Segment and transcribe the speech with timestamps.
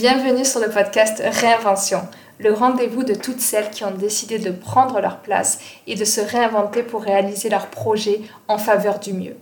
[0.00, 2.00] Bienvenue sur le podcast Réinvention,
[2.38, 6.22] le rendez-vous de toutes celles qui ont décidé de prendre leur place et de se
[6.22, 9.36] réinventer pour réaliser leurs projets en faveur du mieux.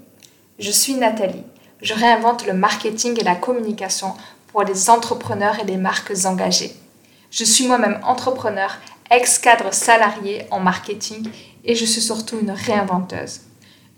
[0.58, 1.44] Je suis Nathalie.
[1.80, 4.14] Je réinvente le marketing et la communication
[4.48, 6.74] pour les entrepreneurs et les marques engagées.
[7.30, 8.78] Je suis moi-même entrepreneur,
[9.12, 11.30] ex-cadre salarié en marketing
[11.64, 13.42] et je suis surtout une réinventeuse.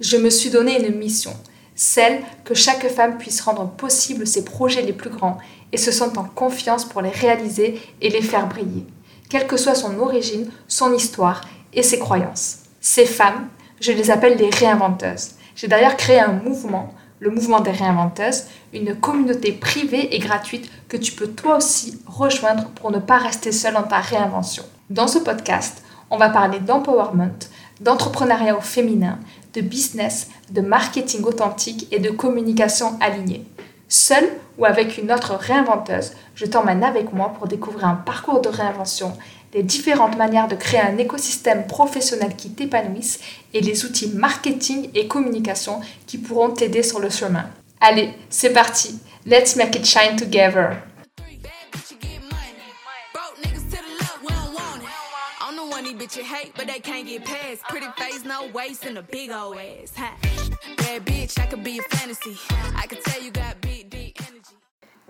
[0.00, 1.34] Je me suis donné une mission,
[1.74, 5.38] celle que chaque femme puisse rendre possible ses projets les plus grands
[5.72, 8.86] et se sentent en confiance pour les réaliser et les faire briller,
[9.28, 11.42] quelle que soit son origine, son histoire
[11.72, 12.58] et ses croyances.
[12.80, 13.48] Ces femmes,
[13.80, 15.32] je les appelle les réinventeuses.
[15.54, 20.96] J'ai d'ailleurs créé un mouvement, le mouvement des réinventeuses, une communauté privée et gratuite que
[20.96, 24.64] tu peux toi aussi rejoindre pour ne pas rester seule dans ta réinvention.
[24.88, 27.38] Dans ce podcast, on va parler d'empowerment,
[27.80, 29.18] d'entrepreneuriat au féminin,
[29.54, 33.44] de business, de marketing authentique et de communication alignée.
[33.88, 34.28] Seule
[34.60, 39.16] ou avec une autre réinventeuse, je t'emmène avec moi pour découvrir un parcours de réinvention,
[39.54, 43.20] les différentes manières de créer un écosystème professionnel qui t'épanouisse
[43.54, 47.46] et les outils marketing et communication qui pourront t'aider sur le chemin.
[47.80, 49.00] Allez, c'est parti.
[49.26, 50.76] Let's make it shine together.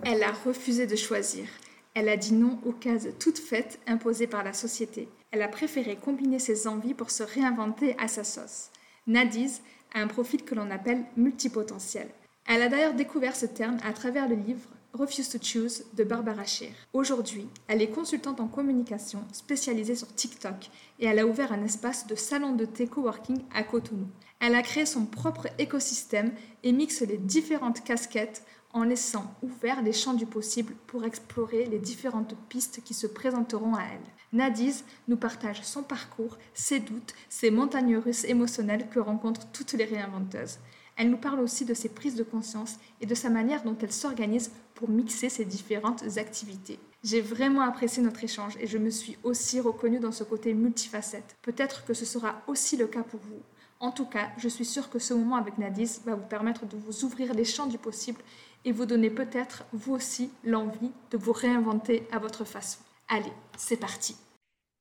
[0.03, 1.45] Elle a refusé de choisir.
[1.93, 5.07] Elle a dit non aux cases toutes faites imposées par la société.
[5.29, 8.71] Elle a préféré combiner ses envies pour se réinventer à sa sauce.
[9.05, 9.61] Nadiz
[9.93, 12.07] a un profil que l'on appelle multipotentiel.
[12.47, 16.45] Elle a d'ailleurs découvert ce terme à travers le livre Refuse to Choose de Barbara
[16.45, 16.73] Scheer.
[16.93, 22.07] Aujourd'hui, elle est consultante en communication spécialisée sur TikTok et elle a ouvert un espace
[22.07, 24.07] de salon de thé coworking à Cotonou.
[24.39, 29.93] Elle a créé son propre écosystème et mixe les différentes casquettes en laissant ouverts les
[29.93, 34.11] champs du possible pour explorer les différentes pistes qui se présenteront à elle.
[34.33, 39.85] Nadiz nous partage son parcours, ses doutes, ses montagnes russes émotionnelles que rencontrent toutes les
[39.85, 40.59] réinventeuses.
[40.97, 43.91] Elle nous parle aussi de ses prises de conscience et de sa manière dont elle
[43.91, 46.79] s'organise pour mixer ses différentes activités.
[47.03, 51.35] J'ai vraiment apprécié notre échange et je me suis aussi reconnue dans ce côté multifacette.
[51.41, 53.41] Peut-être que ce sera aussi le cas pour vous.
[53.79, 56.77] En tout cas, je suis sûre que ce moment avec Nadiz va vous permettre de
[56.77, 58.21] vous ouvrir les champs du possible
[58.65, 62.79] et vous donner peut-être, vous aussi, l'envie de vous réinventer à votre façon.
[63.09, 64.15] Allez, c'est parti.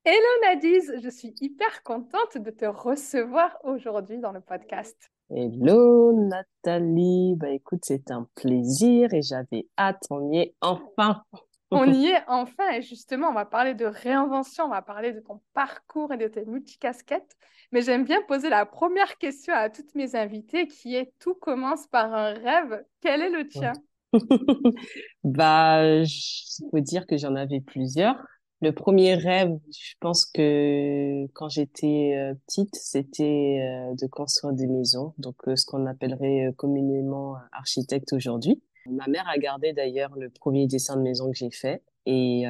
[0.05, 5.11] Hello Nadiz, je suis hyper contente de te recevoir aujourd'hui dans le podcast.
[5.29, 11.23] Hello Nathalie, bah écoute, c'est un plaisir et j'avais hâte, on y est enfin.
[11.71, 15.21] On y est enfin et justement, on va parler de réinvention, on va parler de
[15.21, 17.37] ton parcours et de tes multicasquettes.
[17.73, 21.87] Mais j'aime bien poser la première question à toutes mes invitées qui est tout commence
[21.87, 22.85] par un rêve.
[23.01, 23.73] Quel est le tien?
[25.23, 28.17] Bah, je peux dire que j'en avais plusieurs.
[28.63, 34.67] Le premier rêve, je pense que quand j'étais euh, petite, c'était euh, de construire des
[34.67, 38.61] maisons, donc euh, ce qu'on appellerait communément architecte aujourd'hui.
[38.91, 42.45] Ma mère a gardé d'ailleurs le premier dessin de maison que j'ai fait et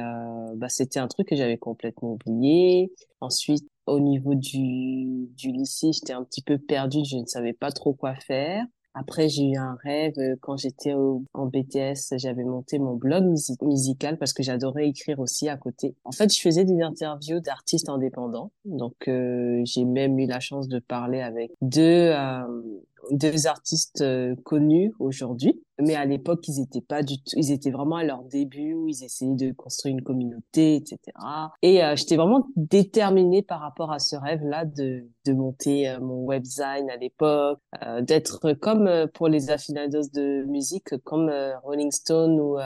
[0.55, 2.91] bah, c'était un truc que j'avais complètement oublié.
[3.19, 7.93] Ensuite, au niveau du, lycée, j'étais un petit peu perdue, je ne savais pas trop
[7.93, 8.65] quoi faire.
[8.93, 13.23] Après, j'ai eu un rêve euh, quand j'étais en BTS, j'avais monté mon blog
[13.61, 15.95] musical parce que j'adorais écrire aussi à côté.
[16.03, 18.51] En fait, je faisais des interviews d'artistes indépendants.
[18.65, 21.81] Donc, euh, j'ai même eu la chance de parler avec deux
[22.11, 22.41] euh,
[23.09, 27.71] deux artistes euh, connus aujourd'hui, mais à l'époque, ils étaient pas du tout, ils étaient
[27.71, 30.99] vraiment à leur début où ils essayaient de construire une communauté, etc.
[31.61, 36.25] Et euh, j'étais vraiment déterminée par rapport à ce rêve-là de, de monter euh, mon
[36.25, 37.59] webzine à l'époque,
[38.01, 41.31] d'être comme pour les affinados de musique, comme
[41.63, 42.57] Rolling Stone ou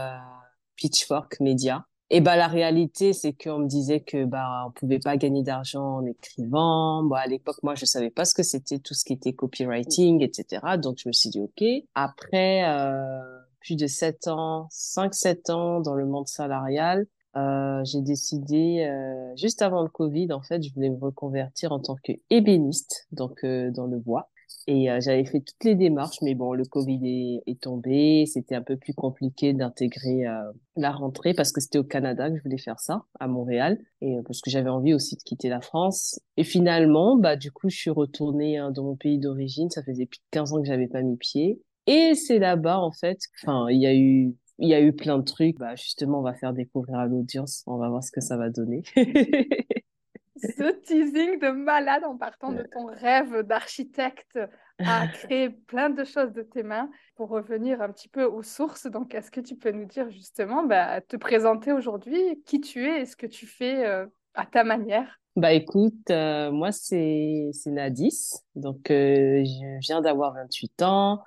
[0.75, 1.85] Pitchfork Media.
[2.11, 5.97] Et bah la réalité, c'est qu'on me disait que bah on pouvait pas gagner d'argent
[5.97, 7.03] en écrivant.
[7.03, 10.21] Bah à l'époque, moi je savais pas ce que c'était tout ce qui était copywriting,
[10.21, 10.77] etc.
[10.77, 11.63] Donc je me suis dit ok.
[11.95, 13.19] Après euh,
[13.59, 17.07] plus de 7 ans, 5-7 ans dans le monde salarial,
[17.37, 21.79] euh, j'ai décidé euh, juste avant le Covid, en fait, je voulais me reconvertir en
[21.79, 24.29] tant que ébéniste, donc euh, dans le bois.
[24.67, 28.25] Et euh, j'avais fait toutes les démarches, mais bon, le Covid est, est tombé.
[28.25, 32.37] C'était un peu plus compliqué d'intégrer euh, la rentrée parce que c'était au Canada que
[32.37, 35.49] je voulais faire ça, à Montréal, et euh, parce que j'avais envie aussi de quitter
[35.49, 36.19] la France.
[36.37, 39.69] Et finalement, bah du coup, je suis retournée hein, dans mon pays d'origine.
[39.69, 41.61] Ça faisait plus de 15 ans que j'avais pas mis pied.
[41.87, 45.19] Et c'est là-bas, en fait, enfin, il y a eu il y a eu plein
[45.19, 45.57] de trucs.
[45.57, 47.63] Bah, justement, on va faire découvrir à l'audience.
[47.67, 48.83] On va voir ce que ça va donner.
[50.37, 54.39] Ce teasing de malade en partant de ton rêve d'architecte
[54.79, 56.89] à créer plein de choses de tes mains.
[57.15, 60.65] Pour revenir un petit peu aux sources, donc est-ce que tu peux nous dire justement,
[60.65, 64.63] bah, te présenter aujourd'hui, qui tu es et ce que tu fais euh, à ta
[64.63, 65.19] manière?
[65.35, 71.21] Bah écoute, euh, moi c'est c'est Nadis, donc euh, je viens d'avoir 28 ans,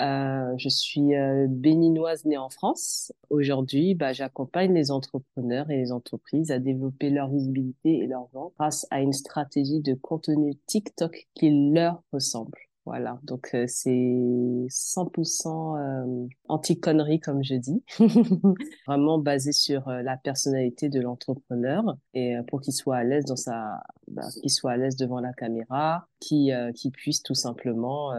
[0.00, 3.12] euh, je suis euh, béninoise née en France.
[3.28, 8.52] Aujourd'hui, bah, j'accompagne les entrepreneurs et les entreprises à développer leur visibilité et leur vente
[8.58, 12.69] grâce à une stratégie de contenu TikTok qui leur ressemble.
[12.90, 17.84] Voilà, donc euh, c'est 100% euh, anti-connerie comme je dis,
[18.88, 21.84] vraiment basé sur euh, la personnalité de l'entrepreneur
[22.14, 25.32] et pour qu'il soit à l'aise dans sa, bah, qu'il soit à l'aise devant la
[25.32, 28.12] caméra, qui qui puisse tout simplement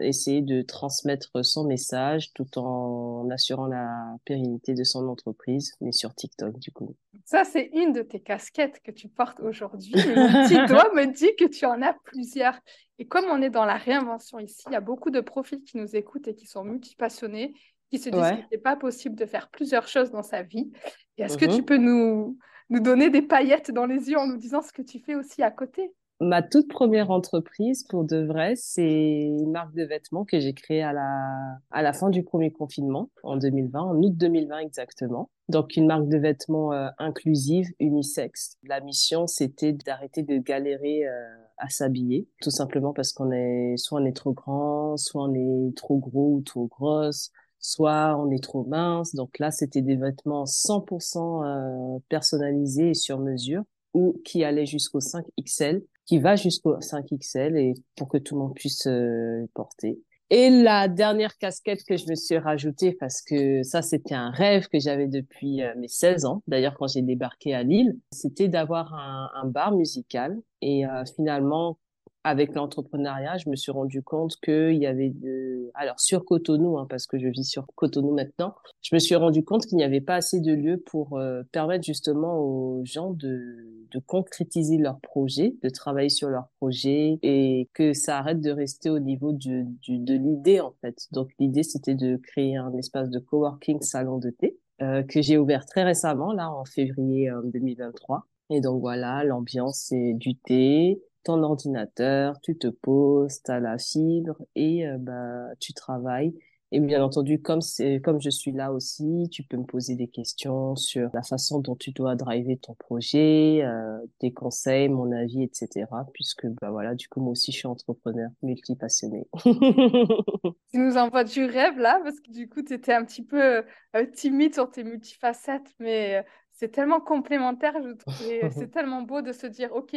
[0.00, 6.14] essayer de transmettre son message tout en assurant la pérennité de son entreprise, mais sur
[6.14, 6.94] TikTok du coup.
[7.24, 9.94] Ça, c'est une de tes casquettes que tu portes aujourd'hui.
[9.94, 12.58] Mon petit doigt me dit que tu en as plusieurs.
[13.02, 15.76] Et comme on est dans la réinvention ici, il y a beaucoup de profils qui
[15.76, 17.52] nous écoutent et qui sont multipassionnés,
[17.90, 20.70] qui se disent que ce n'est pas possible de faire plusieurs choses dans sa vie.
[21.18, 21.64] est-ce que tu mhm.
[21.64, 22.38] peux nous,
[22.70, 25.42] nous donner des paillettes dans les yeux en nous disant ce que tu fais aussi
[25.42, 25.92] à côté?
[26.22, 30.80] Ma toute première entreprise, pour de vrai, c'est une marque de vêtements que j'ai créée
[30.80, 35.30] à la, à la fin du premier confinement, en 2020, en août 2020 exactement.
[35.48, 38.56] Donc, une marque de vêtements euh, inclusive, unisexe.
[38.62, 41.26] La mission, c'était d'arrêter de galérer euh,
[41.56, 45.76] à s'habiller, tout simplement parce qu'on est, soit on est trop grand, soit on est
[45.76, 49.16] trop gros ou trop grosse, soit on est trop mince.
[49.16, 55.00] Donc là, c'était des vêtements 100% euh, personnalisés et sur mesure ou qui allaient jusqu'au
[55.00, 60.00] 5XL qui va jusqu'au 5XL et pour que tout le monde puisse euh, porter.
[60.34, 64.66] Et la dernière casquette que je me suis rajoutée, parce que ça, c'était un rêve
[64.68, 68.94] que j'avais depuis euh, mes 16 ans, d'ailleurs quand j'ai débarqué à Lille, c'était d'avoir
[68.94, 70.40] un, un, bar musical.
[70.62, 71.76] Et euh, finalement,
[72.24, 75.70] avec l'entrepreneuriat, je me suis rendu compte qu'il y avait de...
[75.74, 79.44] Alors, sur Cotonou, hein, parce que je vis sur Cotonou maintenant, je me suis rendu
[79.44, 83.66] compte qu'il n'y avait pas assez de lieux pour euh, permettre justement aux gens de,
[83.92, 88.90] de concrétiser leurs projets, de travailler sur leurs projets et que ça arrête de rester
[88.90, 91.08] au niveau de l'idée, en fait.
[91.12, 95.38] Donc, l'idée, c'était de créer un espace de coworking salon de thé euh, que j'ai
[95.38, 98.16] ouvert très récemment, là, en février 2023.
[98.16, 103.60] Euh, et donc, voilà, l'ambiance, c'est du thé, ton ordinateur, tu te poses, tu as
[103.60, 106.34] la fibre et euh, bah, tu travailles.
[106.74, 107.60] Et bien entendu, comme
[108.02, 111.76] comme je suis là aussi, tu peux me poser des questions sur la façon dont
[111.76, 115.84] tu dois driver ton projet, euh, tes conseils, mon avis, etc.
[116.14, 119.26] Puisque bah voilà, du coup moi aussi je suis entrepreneur multipassionné.
[119.44, 123.62] tu nous envoies du rêve là, parce que du coup tu étais un petit peu
[123.94, 128.14] euh, timide sur tes multifacettes, mais c'est tellement complémentaire, je trouve.
[128.58, 129.94] c'est tellement beau de se dire, ok,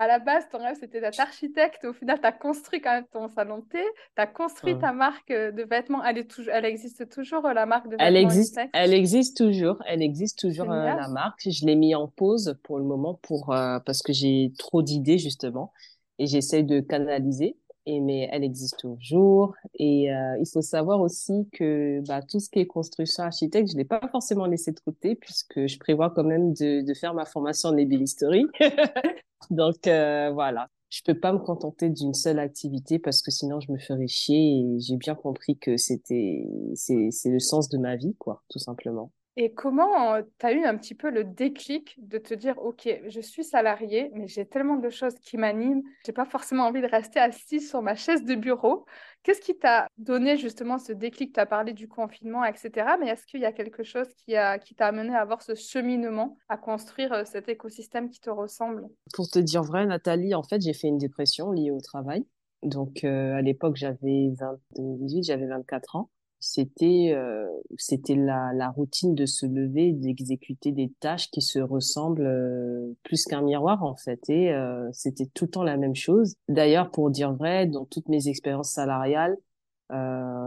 [0.00, 1.84] à la base, ton rêve, c'était d'être architecte.
[1.84, 3.82] Au final, tu as construit quand même ton salon de thé.
[4.16, 6.02] Tu as construit ta marque euh, de vêtements.
[6.02, 9.36] Elle, est toujours, elle existe toujours, euh, la marque de vêtements Elle existe, elle existe
[9.36, 9.76] toujours.
[9.86, 11.42] Elle existe toujours, euh, la marque.
[11.46, 15.70] Je l'ai mis en pause pour le moment pour, parce que j'ai trop d'idées, justement.
[16.18, 17.58] Et j'essaie de canaliser.
[17.98, 19.54] Mais elle existe toujours.
[19.74, 23.78] Et il faut savoir aussi que bah, tout ce qui est construction architecte, je ne
[23.78, 27.70] l'ai pas forcément laissé de côté puisque je prévois quand même de, faire ma formation
[27.70, 28.46] en ébénisterie.
[29.50, 33.72] Donc euh, voilà, je peux pas me contenter d'une seule activité parce que sinon je
[33.72, 38.14] me ferais chier et j'ai bien compris que c'était c'est le sens de ma vie
[38.18, 39.10] quoi, tout simplement.
[39.42, 42.86] Et comment euh, tu as eu un petit peu le déclic de te dire, OK,
[43.08, 46.86] je suis salarié, mais j'ai tellement de choses qui m'animent, j'ai pas forcément envie de
[46.86, 48.84] rester assise sur ma chaise de bureau.
[49.22, 51.32] Qu'est-ce qui t'a donné justement ce déclic?
[51.32, 52.98] Tu as parlé du confinement, etc.
[53.00, 56.36] Mais est-ce qu'il y a quelque chose qui t'a qui amené à avoir ce cheminement,
[56.50, 58.90] à construire euh, cet écosystème qui te ressemble?
[59.14, 62.26] Pour te dire vrai, Nathalie, en fait, j'ai fait une dépression liée au travail.
[62.62, 64.34] Donc, euh, à l'époque, j'avais
[64.76, 70.90] 2018, j'avais 24 ans c'était euh, c'était la, la routine de se lever d'exécuter des
[70.98, 74.28] tâches qui se ressemblent euh, plus qu'un miroir en fait.
[74.30, 76.34] Et euh, c'était tout le temps la même chose.
[76.48, 79.36] D'ailleurs pour dire vrai dans toutes mes expériences salariales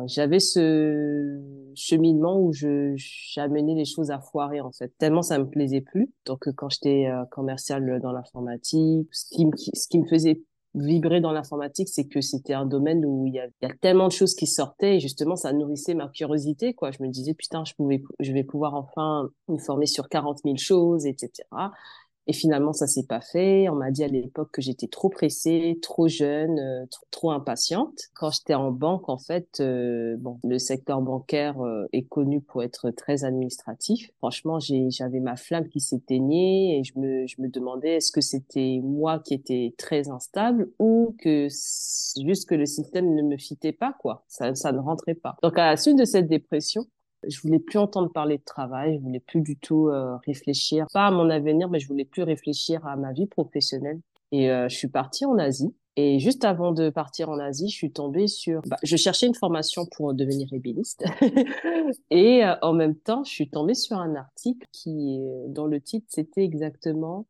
[0.05, 1.37] j'avais ce
[1.75, 4.93] cheminement où je j'amenais les choses à foirer en fait.
[4.97, 6.09] Tellement ça me plaisait plus.
[6.25, 10.41] Donc quand j'étais commercial dans l'informatique ce qui me ce qui me faisait
[10.75, 13.47] vibrer dans l'informatique, c'est que c'était un domaine où il y, a,
[13.81, 16.91] tellement de choses qui sortaient et justement ça nourrissait ma curiosité quoi.
[16.91, 20.57] Je me disais putain, je pouvais, je vais pouvoir enfin me former sur 40 000
[20.57, 21.47] choses, etc.
[22.27, 23.67] Et finalement, ça s'est pas fait.
[23.69, 28.09] On m'a dit à l'époque que j'étais trop pressée, trop jeune, euh, trop, impatiente.
[28.13, 32.63] Quand j'étais en banque, en fait, euh, bon, le secteur bancaire euh, est connu pour
[32.63, 34.11] être très administratif.
[34.17, 38.79] Franchement, j'avais ma flamme qui s'éteignait et je me, je me demandais est-ce que c'était
[38.83, 41.47] moi qui étais très instable ou que
[42.25, 44.23] juste que le système ne me fitait pas, quoi.
[44.27, 45.35] Ça, ça ne rentrait pas.
[45.43, 46.85] Donc, à la suite de cette dépression,
[47.27, 51.07] je voulais plus entendre parler de travail, je voulais plus du tout euh, réfléchir, pas
[51.07, 53.99] à mon avenir, mais je voulais plus réfléchir à ma vie professionnelle.
[54.31, 55.73] Et euh, je suis partie en Asie.
[55.95, 58.61] Et juste avant de partir en Asie, je suis tombée sur.
[58.65, 61.05] Bah, je cherchais une formation pour devenir ébéniste,
[62.09, 66.07] et euh, en même temps, je suis tombée sur un article qui, dont le titre
[66.09, 67.27] c'était exactement.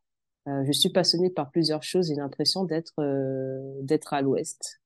[0.47, 2.07] je suis passionnée par plusieurs choses.
[2.07, 2.93] J'ai l'impression d'être
[3.81, 4.79] d'être à l'Ouest.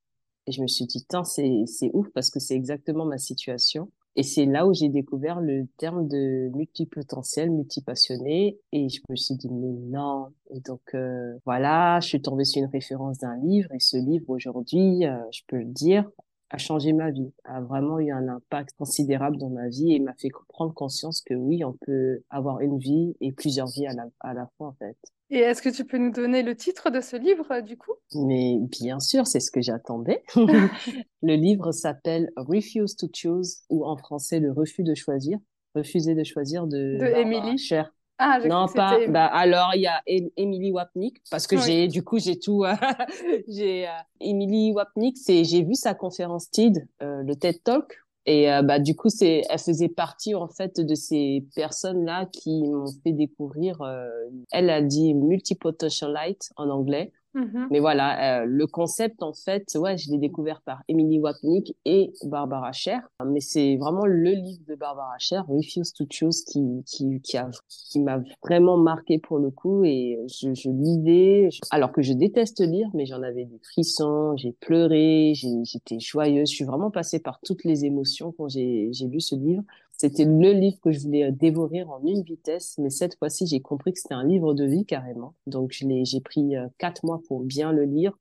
[0.48, 3.92] Et je me suis dit, c'est c'est ouf parce que c'est exactement ma situation.
[4.20, 8.60] Et c'est là où j'ai découvert le terme de multipotentiel, multipassionné.
[8.72, 10.30] Et je me suis dit, mais non.
[10.50, 13.72] Et donc, euh, voilà, je suis tombée sur une référence d'un livre.
[13.74, 16.10] Et ce livre, aujourd'hui, euh, je peux le dire,
[16.50, 20.16] a changé ma vie, a vraiment eu un impact considérable dans ma vie et m'a
[20.16, 24.08] fait prendre conscience que oui, on peut avoir une vie et plusieurs vies à la,
[24.22, 24.98] à la fois, en fait.
[25.30, 27.92] Et est-ce que tu peux nous donner le titre de ce livre, du coup?
[28.16, 30.24] Mais bien sûr, c'est ce que j'attendais.
[31.22, 35.38] le livre s'appelle Refuse to Choose, ou en français, Le refus de choisir.
[35.76, 37.92] Refuser de choisir de, de Emily Cher.
[38.20, 38.98] Ah, non, pas.
[39.10, 42.64] Bah, alors, il y a Emily Wapnick, parce que j'ai, du coup, j'ai tout.
[43.48, 48.52] j'ai euh, Emily Wapnick, c'est, j'ai vu sa conférence TED, euh, le TED Talk, et
[48.52, 52.92] euh, bah du coup, c'est, elle faisait partie en fait de ces personnes-là qui m'ont
[53.02, 53.82] fait découvrir.
[53.82, 54.10] Euh,
[54.52, 57.14] elle a dit multipotentialite en anglais.
[57.36, 57.68] Mm-hmm.
[57.72, 62.12] Mais voilà, euh, le concept, en fait, ouais, je l'ai découvert par Emily Wapnick et
[62.24, 63.00] Barbara Sher.
[63.26, 67.50] Mais c'est vraiment le livre de Barbara Sher, Refuse to Choose, qui, qui, qui, a,
[67.70, 69.84] qui m'a vraiment marqué pour le coup.
[69.84, 74.54] Et je, je lisais, alors que je déteste lire, mais j'en avais des frissons, j'ai
[74.54, 76.50] pleuré, j'étais joyeuse.
[76.50, 79.64] Je suis vraiment passée par toutes les émotions quand j'ai lu ce livre.
[79.98, 83.62] C'était le livre que je voulais euh, dévorer en une vitesse, mais cette fois-ci, j'ai
[83.62, 85.34] compris que c'était un livre de vie carrément.
[85.48, 88.14] Donc, j'ai pris euh, quatre mois pour bien le lire,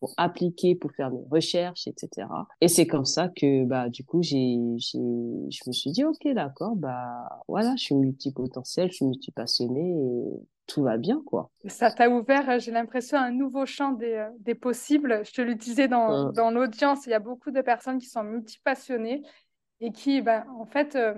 [0.00, 2.26] pour appliquer, pour faire mes recherches, etc.
[2.62, 4.98] Et c'est comme ça que, bah, du coup, j'ai, je
[5.66, 10.82] me suis dit, ok, d'accord, bah, voilà, je suis multipotentielle, je suis multipassionnée et tout
[10.82, 11.50] va bien, quoi.
[11.66, 15.22] Ça t'a ouvert, euh, j'ai l'impression, un nouveau champ des, des, possibles.
[15.24, 18.22] Je te le disais dans, dans l'audience, il y a beaucoup de personnes qui sont
[18.22, 19.22] multipassionnées
[19.80, 21.14] et qui, ben, en fait, euh,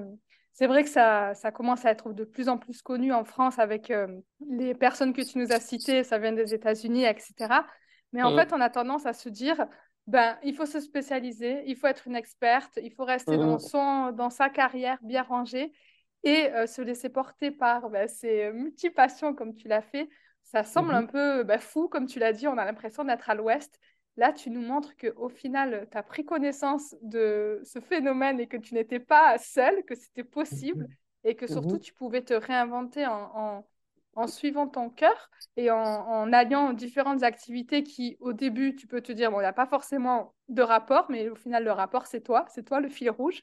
[0.52, 3.59] c'est vrai que ça, ça, commence à être de plus en plus connu en France
[3.59, 4.09] avec euh,
[4.49, 7.64] les personnes que tu nous as citées, ça vient des États-Unis, etc.
[8.12, 9.67] Mais en fait, on a tendance à se dire,
[10.07, 14.11] ben, il faut se spécialiser, il faut être une experte, il faut rester dans, son,
[14.11, 15.73] dans sa carrière bien rangée
[16.25, 20.09] et euh, se laisser porter par ben, ces multipassions comme tu l'as fait.
[20.43, 23.35] Ça semble un peu ben, fou, comme tu l'as dit, on a l'impression d'être à
[23.35, 23.79] l'ouest.
[24.17, 28.57] Là, tu nous montres qu'au final, tu as pris connaissance de ce phénomène et que
[28.57, 30.95] tu n'étais pas seul, que c'était possible mhm.
[31.25, 31.81] et que surtout, mhm.
[31.81, 33.64] tu pouvais te réinventer en,
[34.14, 39.00] en, suivant ton cœur et en, en, alliant différentes activités qui, au début, tu peux
[39.00, 42.07] te dire, bon, il n'y a pas forcément de rapport, mais au final, le rapport,
[42.07, 43.43] c'est toi, c'est toi le fil rouge.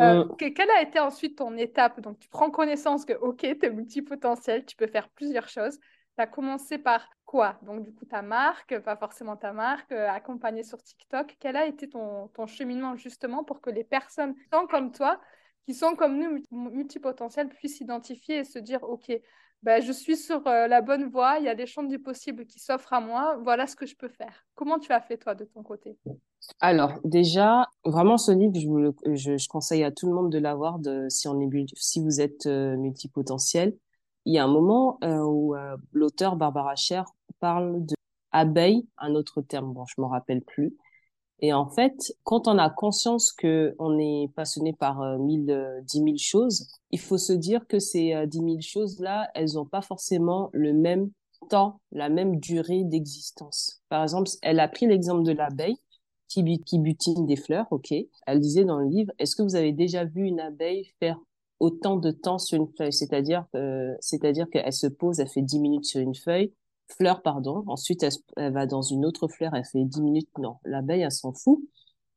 [0.00, 0.34] Euh, euh.
[0.36, 2.00] quelle a été ensuite ton étape?
[2.00, 5.78] Donc, tu prends connaissance que, OK, tu es multipotentiel, tu peux faire plusieurs choses.
[6.16, 7.58] Tu as commencé par quoi?
[7.62, 11.36] Donc, du coup, ta marque, pas forcément ta marque, euh, accompagnée sur TikTok.
[11.40, 15.20] Quel a été ton, ton, cheminement justement pour que les personnes qui sont comme toi,
[15.64, 19.10] qui sont comme nous, multipotentiels, puissent s'identifier et se dire Ok,
[19.62, 22.46] ben, je suis sur euh, la bonne voie, il y a des champs du possible
[22.46, 24.44] qui s'offrent à moi, voilà ce que je peux faire.
[24.54, 25.96] Comment tu as fait toi de ton côté?
[26.60, 31.28] Alors déjà, vraiment ce livre, je, conseille à tout le monde de l'avoir si,
[31.76, 33.76] si vous êtes euh, multipotentiel
[34.24, 37.04] il y a un moment euh, où euh, l'auteur Barbara Scher
[37.40, 37.94] parle de
[38.34, 40.74] un autre terme, bon, je m'en rappelle plus.
[41.40, 46.00] Et en fait, quand on a conscience que on est passionné par euh, mille, dix
[46.00, 50.48] mille choses, il faut se dire que ces dix mille choses-là, elles n'ont pas forcément
[50.52, 51.10] le même
[51.50, 53.82] temps, la même durée d'existence.
[53.88, 55.76] Par exemple, elle a pris l'exemple de l'abeille
[56.28, 57.92] qui butine des fleurs, ok.
[58.26, 61.18] Elle disait dans le livre, est-ce que vous avez déjà vu une abeille faire
[61.62, 63.46] autant de temps sur une feuille, c'est-à-dire
[64.00, 66.52] c'est-à-dire qu'elle se pose, elle fait 10 minutes sur une feuille,
[66.88, 68.02] fleur pardon, ensuite
[68.36, 71.60] elle, va dans une autre fleur, elle fait 10 minutes, non, l'abeille elle s'en fout,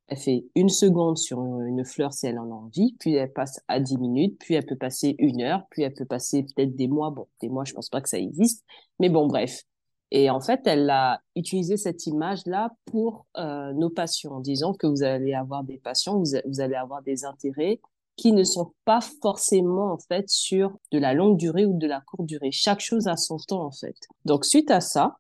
[0.07, 3.61] elle fait une seconde sur une fleur si elle en a envie, puis elle passe
[3.67, 6.87] à 10 minutes, puis elle peut passer une heure, puis elle peut passer peut-être des
[6.87, 8.65] mois, bon, des mois je pense pas que ça existe,
[8.99, 9.61] mais bon bref.
[10.09, 14.87] Et en fait, elle a utilisé cette image-là pour euh, nos passions, en disant que
[14.87, 17.79] vous allez avoir des passions, vous allez avoir des intérêts,
[18.17, 22.01] qui ne sont pas forcément en fait sur de la longue durée ou de la
[22.01, 22.51] courte durée.
[22.51, 23.95] Chaque chose a son temps en fait.
[24.23, 25.17] Donc suite à ça,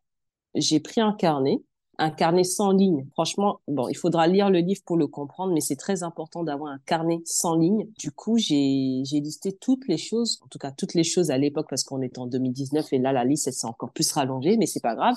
[0.55, 1.61] j'ai pris un carnet
[1.97, 3.05] un carnet sans ligne.
[3.13, 6.71] Franchement, bon, il faudra lire le livre pour le comprendre, mais c'est très important d'avoir
[6.71, 7.87] un carnet sans ligne.
[7.97, 11.67] Du coup, j'ai, listé toutes les choses, en tout cas toutes les choses à l'époque,
[11.69, 14.65] parce qu'on est en 2019 et là, la liste, elle s'est encore plus rallongée, mais
[14.65, 15.15] c'est pas grave.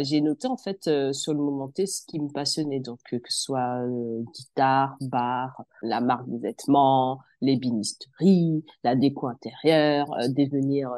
[0.00, 2.80] J'ai noté, en fait, euh, sur le moment T, ce qui me passionnait.
[2.80, 9.28] Donc, euh, que ce soit euh, guitare, bar, la marque de vêtements, l'ébénisterie, la déco
[9.28, 10.90] intérieure, devenir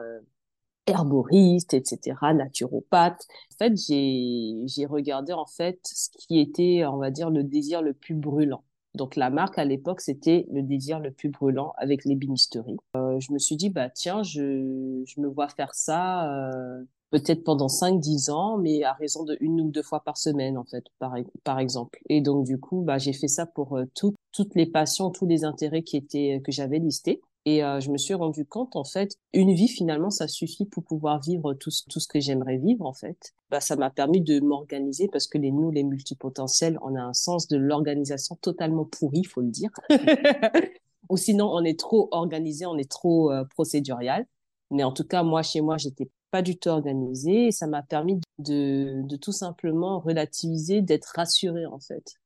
[0.88, 3.26] herboriste, etc., naturopathe.
[3.52, 7.92] En fait, j'ai, regardé en fait ce qui était, on va dire, le désir le
[7.92, 8.64] plus brûlant.
[8.94, 12.76] Donc la marque à l'époque, c'était le désir le plus brûlant avec l'ébénisterie.
[12.96, 17.44] Euh, je me suis dit, bah tiens, je, je me vois faire ça euh, peut-être
[17.44, 20.84] pendant 5-10 ans, mais à raison de une ou deux fois par semaine, en fait,
[20.98, 21.14] par,
[21.44, 22.00] par exemple.
[22.08, 25.44] Et donc du coup, bah, j'ai fait ça pour euh, toutes les passions, tous les
[25.44, 27.20] intérêts qui étaient, que j'avais listés.
[27.44, 30.84] Et euh, je me suis rendu compte, en fait, une vie, finalement, ça suffit pour
[30.84, 33.32] pouvoir vivre tout, tout ce que j'aimerais vivre, en fait.
[33.50, 37.14] Bah, ça m'a permis de m'organiser parce que les nous, les multipotentiels, on a un
[37.14, 39.70] sens de l'organisation totalement pourri, faut le dire.
[41.08, 44.26] Ou sinon, on est trop organisé, on est trop euh, procédurial.
[44.70, 47.82] Mais en tout cas, moi, chez moi, j'étais pas du tout organisée et ça m'a
[47.82, 52.16] permis de, de tout simplement relativiser, d'être rassurée, en fait.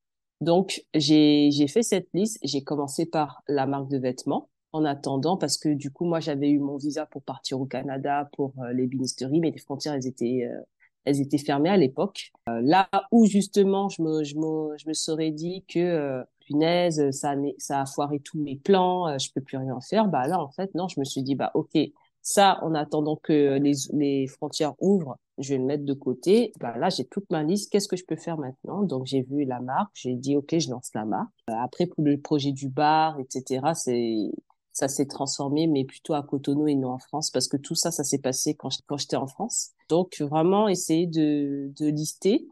[0.41, 2.39] Donc, j'ai fait cette liste.
[2.43, 6.51] J'ai commencé par la marque de vêtements en attendant parce que du coup moi j'avais
[6.51, 10.07] eu mon visa pour partir au Canada pour euh, les binisteries mais les frontières elles
[10.07, 10.61] étaient euh,
[11.05, 14.95] elles étaient fermées à l'époque euh, là où justement je me je me je me
[14.95, 19.79] serais dit que punaise ça ça a foiré tous mes plans je peux plus rien
[19.81, 21.77] faire bah là en fait non je me suis dit bah OK
[22.23, 26.53] ça en attendant que les les frontières ouvrent je vais le mettre de côté.
[26.61, 27.71] Bah là, j'ai toute ma liste.
[27.71, 28.83] Qu'est-ce que je peux faire maintenant?
[28.83, 29.91] Donc, j'ai vu la marque.
[29.95, 31.31] J'ai dit, OK, je lance la marque.
[31.49, 34.31] Après, pour le projet du bar, etc., c'est
[34.73, 37.91] ça s'est transformé, mais plutôt à Cotonou et non en France, parce que tout ça,
[37.91, 39.71] ça s'est passé quand, j'étais en France.
[39.89, 42.47] Donc, vraiment essayer de, lister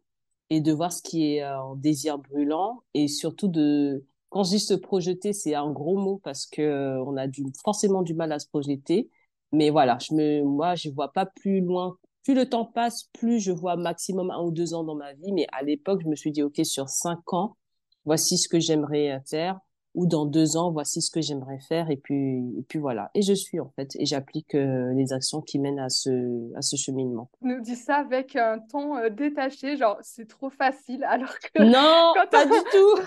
[0.51, 4.61] et de voir ce qui est en désir brûlant et surtout de, quand je dis
[4.61, 7.27] se projeter, c'est un gros mot parce que euh, on a
[7.65, 9.09] forcément du mal à se projeter.
[9.53, 9.99] Mais voilà,
[10.45, 11.97] moi, je vois pas plus loin.
[12.23, 15.33] Plus le temps passe, plus je vois maximum un ou deux ans dans ma vie.
[15.33, 17.57] Mais à l'époque, je me suis dit, OK, sur cinq ans,
[18.05, 19.59] voici ce que j'aimerais faire
[19.95, 23.11] ou dans deux ans, voici ce que j'aimerais faire et puis et puis voilà.
[23.15, 26.63] Et je suis en fait et j'applique euh, les actions qui mènent à ce à
[26.63, 27.29] ce cheminement.
[27.43, 32.15] nous dis ça avec un ton euh, détaché, genre c'est trop facile alors que non,
[32.31, 33.03] pas du tout.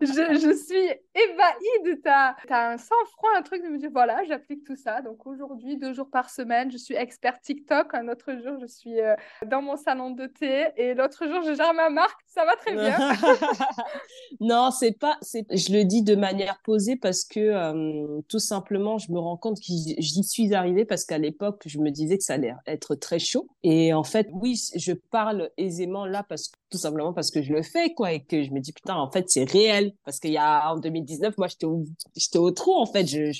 [0.00, 4.22] je, je, suis ébahie de ta as un sang-froid, un truc de me dire voilà
[4.24, 5.00] j'applique tout ça.
[5.00, 7.94] Donc aujourd'hui deux jours par semaine, je suis expert TikTok.
[7.94, 9.14] Un autre jour je suis euh,
[9.46, 12.20] dans mon salon de thé et l'autre jour je gère ma marque.
[12.26, 12.98] Ça va très bien.
[14.40, 15.16] non, c'est pas
[15.50, 19.58] je le dis de manière posée parce que euh, tout simplement, je me rends compte
[19.58, 23.18] que j'y suis arrivée parce qu'à l'époque, je me disais que ça allait être très
[23.18, 23.48] chaud.
[23.62, 27.52] Et en fait, oui, je parle aisément là parce que tout simplement parce que je
[27.52, 29.92] le fais, quoi, et que je me dis putain, en fait, c'est réel.
[30.04, 31.84] Parce qu'il y a en 2019, moi, j'étais au,
[32.16, 33.06] j'étais au trou, en fait.
[33.06, 33.32] Je,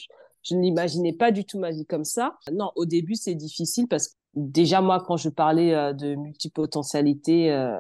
[0.43, 2.39] je, n'imaginais pas du tout ma vie comme ça.
[2.53, 7.53] Non, au début, c'est difficile parce que déjà, moi, quand je parlais euh, de multipotentialité
[7.53, 7.77] euh,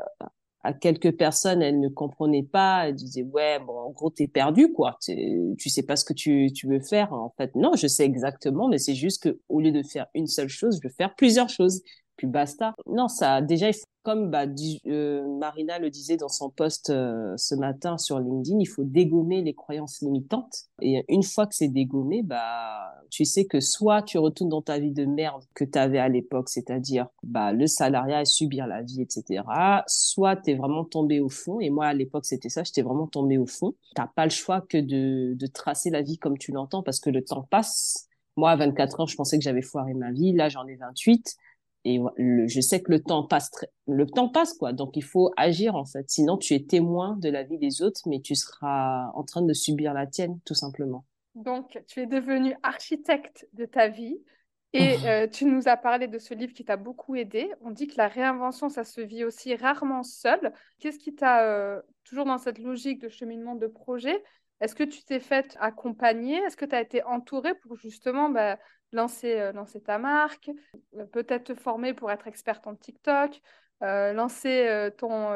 [0.64, 4.72] à quelques personnes, elles ne comprenaient pas, elles disaient ouais, bon, en gros, t'es perdu,
[4.72, 4.98] quoi.
[5.00, 7.12] Tu sais pas ce que tu, tu veux faire.
[7.12, 10.26] En fait, non, je sais exactement, mais c'est juste que au lieu de faire une
[10.26, 11.82] seule chose, je veux faire plusieurs choses.
[12.18, 12.74] Puis basta.
[12.86, 13.70] Non, ça, déjà,
[14.02, 14.44] comme bah,
[14.86, 19.40] euh, Marina le disait dans son post euh, ce matin sur LinkedIn, il faut dégommer
[19.40, 20.64] les croyances limitantes.
[20.82, 24.80] Et une fois que c'est dégommé, bah, tu sais que soit tu retournes dans ta
[24.80, 29.00] vie de merde que tu avais à l'époque, c'est-à-dire bah, le salariat subir la vie,
[29.00, 29.44] etc.
[29.86, 31.60] Soit tu es vraiment tombé au fond.
[31.60, 33.74] Et moi, à l'époque, c'était ça, j'étais vraiment tombé au fond.
[33.94, 37.10] T'as pas le choix que de, de tracer la vie comme tu l'entends parce que
[37.10, 38.08] le temps passe.
[38.36, 40.32] Moi, à 24 ans, je pensais que j'avais foiré ma vie.
[40.32, 41.36] Là, j'en ai 28
[41.84, 43.50] et je sais que le temps passe
[43.86, 44.72] le temps passe quoi.
[44.72, 46.04] Donc il faut agir en fait.
[46.08, 49.52] Sinon tu es témoin de la vie des autres mais tu seras en train de
[49.52, 51.04] subir la tienne tout simplement.
[51.34, 54.18] Donc tu es devenu architecte de ta vie.
[54.74, 57.50] Et euh, tu nous as parlé de ce livre qui t'a beaucoup aidé.
[57.62, 60.52] On dit que la réinvention, ça se vit aussi rarement seul.
[60.78, 64.22] Qu'est-ce qui t'a, euh, toujours dans cette logique de cheminement de projet,
[64.60, 66.36] est-ce que tu t'es fait accompagner?
[66.38, 68.58] Est-ce que tu as été entouré pour justement bah,
[68.92, 70.50] lancer, euh, lancer ta marque,
[70.96, 73.40] euh, peut-être te former pour être experte en TikTok,
[73.82, 75.30] euh, lancer ton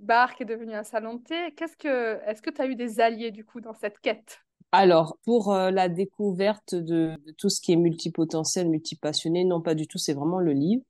[0.00, 1.52] bar qui est devenu un salon de thé.
[1.56, 4.38] Qu'est-ce que, est-ce que tu as eu des alliés du coup dans cette quête?
[4.70, 9.98] Alors, pour la découverte de, tout ce qui est multipotentiel, multipassionné, non pas du tout,
[9.98, 10.82] c'est vraiment le livre.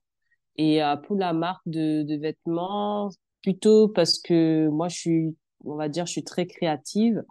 [0.57, 3.09] Et pour la marque de, de, vêtements,
[3.43, 7.25] plutôt parce que moi, je suis, on va dire, je suis très créative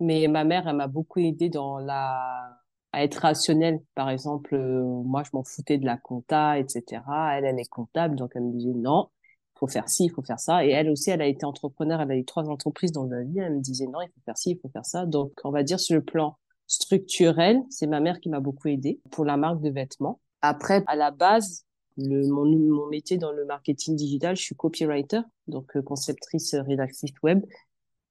[0.00, 2.61] Mais ma mère, elle m'a beaucoup aidé dans la
[2.92, 3.80] à être rationnelle.
[3.94, 7.02] Par exemple, euh, moi, je m'en foutais de la compta, etc.
[7.32, 9.08] Elle, elle est comptable, donc elle me disait non,
[9.56, 10.64] il faut faire ci, il faut faire ça.
[10.64, 13.38] Et elle aussi, elle a été entrepreneur, elle a eu trois entreprises dans la vie.
[13.38, 15.06] Elle me disait non, il faut faire ci, il faut faire ça.
[15.06, 19.00] Donc, on va dire sur le plan structurel, c'est ma mère qui m'a beaucoup aidé
[19.10, 20.20] pour la marque de vêtements.
[20.40, 21.64] Après, à la base,
[21.96, 26.62] le, mon, mon métier dans le marketing digital, je suis copywriter, donc euh, conceptrice euh,
[26.62, 27.44] rédactrice web.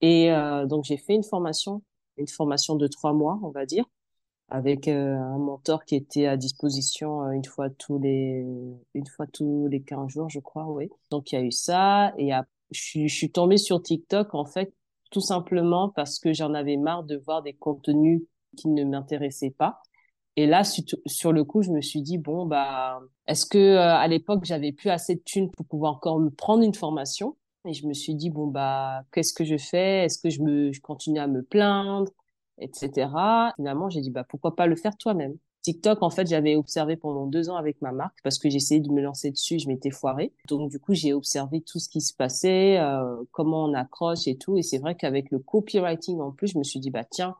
[0.02, 1.82] Et euh, donc, j'ai fait une formation,
[2.17, 3.86] une formation de trois mois, on va dire,
[4.52, 8.46] avec euh, un mentor qui était à disposition euh, une fois tous les
[8.94, 10.90] une fois tous les 15 jours, je crois, oui.
[11.10, 12.32] Donc il y a eu ça et
[12.72, 14.74] je suis je suis tombée sur TikTok en fait
[15.12, 18.22] tout simplement parce que j'en avais marre de voir des contenus
[18.58, 19.82] qui ne m'intéressaient pas.
[20.38, 24.08] Et là sur le coup, je me suis dit bon bah est-ce que euh, à
[24.08, 27.38] l'époque j'avais plus assez de thunes pour pouvoir encore me prendre une formation?
[27.66, 30.06] Et je me suis dit bon bah qu'est-ce que je fais?
[30.06, 32.12] Est-ce que je me je continue à me plaindre?
[32.62, 33.54] Etc.
[33.58, 35.36] Finalement, j'ai dit, bah, pourquoi pas le faire toi-même?
[35.62, 38.91] TikTok, en fait, j'avais observé pendant deux ans avec ma marque parce que j'essayais de
[38.91, 40.34] me lancer dessus, je m'étais foirée.
[40.47, 44.38] Donc, du coup, j'ai observé tout ce qui se passait, euh, comment on accroche et
[44.38, 44.58] tout.
[44.58, 47.36] Et c'est vrai qu'avec le copywriting en plus, je me suis dit, bah, tiens,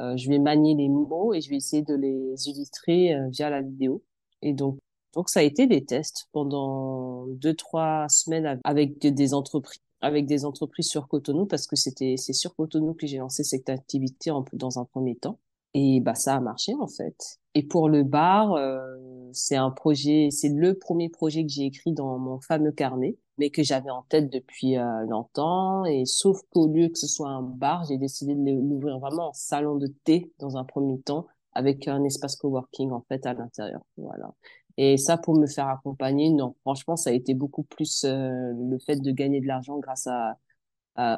[0.00, 3.50] euh, je vais manier les mots et je vais essayer de les illustrer euh, via
[3.50, 4.02] la vidéo.
[4.42, 4.78] Et donc,
[5.14, 10.44] donc, ça a été des tests pendant deux, trois semaines avec des entreprises avec des
[10.44, 14.44] entreprises sur Cotonou parce que c'était c'est sur Cotonou que j'ai lancé cette activité en,
[14.52, 15.38] dans un premier temps
[15.74, 17.38] et bah ça a marché en fait.
[17.54, 18.96] Et pour le bar, euh,
[19.32, 23.50] c'est un projet, c'est le premier projet que j'ai écrit dans mon fameux carnet, mais
[23.50, 25.84] que j'avais en tête depuis euh, longtemps.
[25.84, 29.32] Et sauf qu'au lieu que ce soit un bar, j'ai décidé de l'ouvrir vraiment en
[29.32, 33.80] salon de thé dans un premier temps, avec un espace coworking en fait à l'intérieur.
[33.96, 34.32] Voilà.
[34.80, 36.54] Et ça, pour me faire accompagner, non.
[36.60, 40.38] Franchement, ça a été beaucoup plus euh, le fait de gagner de l'argent grâce à,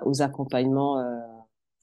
[0.06, 1.20] aux accompagnements euh,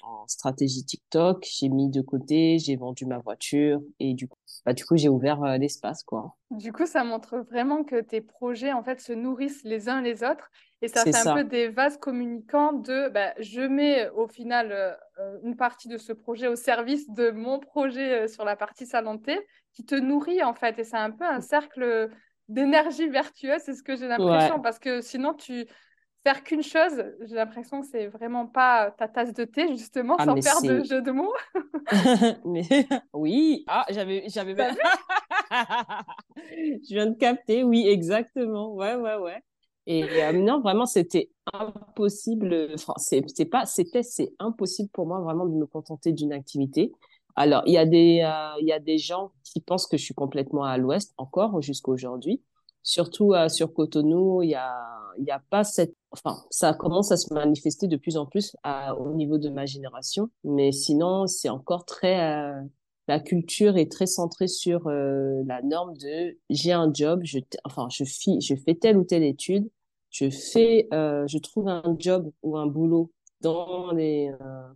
[0.01, 1.47] en stratégie TikTok.
[1.47, 5.07] J'ai mis de côté, j'ai vendu ma voiture et du coup, bah, du coup, j'ai
[5.07, 6.35] ouvert euh, l'espace, quoi.
[6.49, 10.23] Du coup, ça montre vraiment que tes projets, en fait, se nourrissent les uns les
[10.23, 10.49] autres.
[10.81, 14.97] Et ça fait un peu des vases communicants de bah, je mets au final
[15.43, 19.39] une partie de ce projet au service de mon projet sur la partie salanté
[19.77, 20.79] qui te nourrit en fait.
[20.79, 22.09] Et c'est un peu un cercle
[22.49, 24.59] d'énergie vertueuse, c'est ce que j'ai l'impression.
[24.59, 25.67] Parce que sinon, tu
[26.23, 30.25] faire qu'une chose, j'ai l'impression que c'est vraiment pas ta tasse de thé, justement, ah,
[30.25, 31.33] sans faire de jeu de mots.
[32.45, 32.63] mais
[33.13, 34.23] oui, ah, j'avais.
[34.29, 34.55] j'avais...
[36.35, 38.73] Je viens de capter, oui, exactement.
[38.73, 39.43] Ouais, ouais, ouais.
[39.85, 42.71] Et euh, non, vraiment, c'était impossible.
[42.73, 46.91] Enfin, c'est pas, c'était, c'est impossible pour moi vraiment de me contenter d'une activité.
[47.39, 50.15] Alors, il y a des, euh, y a des gens qui pensent que je suis
[50.15, 52.41] complètement à l'ouest encore jusqu'à aujourd'hui.
[52.81, 54.73] Surtout euh, sur Cotonou, il y a,
[55.29, 58.55] a pas cette, enfin, ça commence à se manifester de plus en plus
[58.97, 60.31] au niveau de ma génération.
[60.43, 62.59] Mais sinon, c'est encore très, euh,
[63.07, 68.03] la culture est très centrée sur la norme de j'ai un job, je, enfin, je,
[68.03, 69.69] je fais telle ou telle étude,
[70.09, 74.33] je fais, je trouve un job ou un boulot dans les,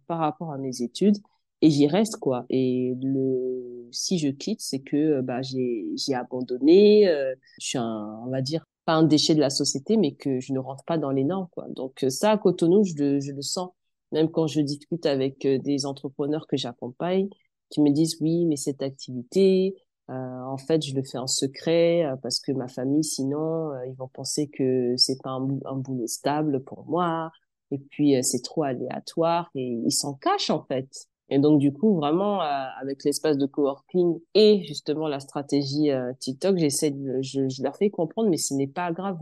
[0.07, 1.17] par rapport à mes études
[1.61, 2.45] et j'y reste quoi.
[2.49, 8.21] Et le si je quitte c'est que bah j'ai j'ai abandonné euh, je suis un
[8.25, 10.97] on va dire pas un déchet de la société mais que je ne rentre pas
[10.97, 11.67] dans les normes quoi.
[11.69, 13.71] Donc ça à Cotonou je je le sens.
[14.11, 17.29] Même quand je discute avec euh, des entrepreneurs que j'accompagne
[17.69, 19.75] qui me disent oui mais cette activité
[20.09, 23.95] euh, en fait je le fais en secret euh, parce que ma famille sinon ils
[23.95, 27.31] vont penser que c'est pas un, un boulot stable pour moi.
[27.73, 30.89] Et puis c'est trop aléatoire et ils s'en cachent en fait
[31.31, 32.45] et donc, du coup, vraiment, euh,
[32.81, 37.89] avec l'espace de coworking et justement la stratégie euh, TikTok, j'essaie de, je, leur fais
[37.89, 39.17] comprendre, mais ce n'est pas grave.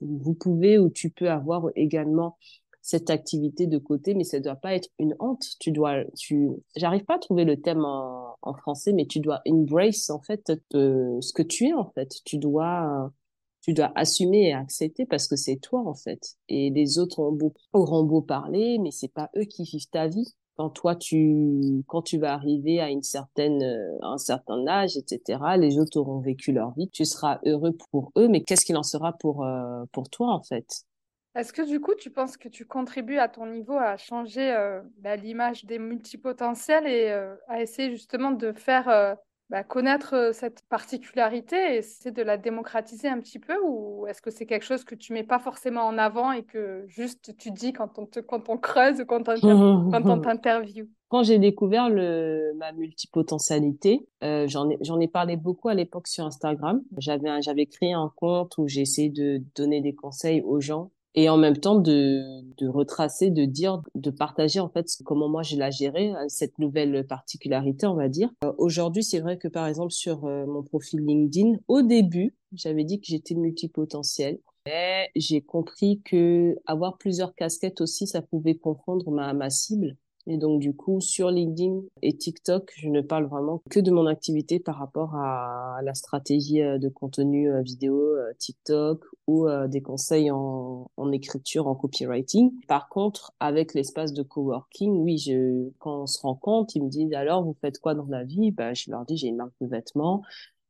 [0.00, 2.36] Vous, pouvez ou tu peux avoir également
[2.82, 5.44] cette activité de côté, mais ça ne doit pas être une honte.
[5.60, 10.10] Tu dois, tu, j'arrive pas à trouver le thème en, français, mais tu dois embrace,
[10.10, 12.16] en fait, ce que tu es, en fait.
[12.24, 13.12] Tu dois,
[13.62, 16.34] tu dois assumer et accepter parce que c'est toi, en fait.
[16.48, 20.08] Et les autres auront beau, auront beau parler, mais c'est pas eux qui vivent ta
[20.08, 24.96] vie quand toi tu quand tu vas arriver à une certaine euh, un certain âge
[24.96, 28.76] etc les autres auront vécu leur vie tu seras heureux pour eux mais qu'est-ce qu'il
[28.76, 30.84] en sera pour euh, pour toi en fait?
[31.34, 34.80] Est-ce que du coup tu penses que tu contribues à ton niveau à changer euh,
[34.98, 37.10] bah, l'image des multipotentiels et
[37.48, 39.16] à essayer justement de faire
[39.50, 44.30] bah, connaître cette particularité et c'est de la démocratiser un petit peu ou est-ce que
[44.30, 47.72] c'est quelque chose que tu mets pas forcément en avant et que juste tu dis
[47.72, 50.88] quand on, te, quand on creuse, quand on, quand on t'interviewe?
[51.08, 56.24] Quand j'ai découvert le, ma multipotentialité, euh, j'en ai, ai parlé beaucoup à l'époque sur
[56.24, 56.82] Instagram.
[56.98, 61.28] J'avais, j'avais créé un compte où j'ai essayé de donner des conseils aux gens et
[61.28, 65.56] en même temps de, de retracer, de dire, de partager en fait comment moi je
[65.56, 68.30] l'ai géré, euh, cette nouvelle particularité, on va dire.
[68.44, 72.84] Euh, aujourd'hui, c'est vrai que par exemple sur euh, mon profil LinkedIn, au début, j'avais
[72.84, 74.40] dit que j'étais multipotentiel.
[74.66, 79.98] Mais j'ai compris que avoir plusieurs casquettes aussi, ça pouvait confondre ma, ma cible.
[80.26, 84.06] Et donc, du coup, sur LinkedIn et TikTok, je ne parle vraiment que de mon
[84.06, 89.80] activité par rapport à la stratégie euh, de contenu euh, vidéo euh, TikTok ou des
[89.80, 92.52] conseils en, écriture, en copywriting.
[92.68, 96.90] Par contre, avec l'espace de coworking, oui, je, quand on se rend compte, ils me
[96.90, 98.50] disent alors, vous faites quoi dans la vie?
[98.50, 100.22] Ben, je leur dis, j'ai une marque de vêtements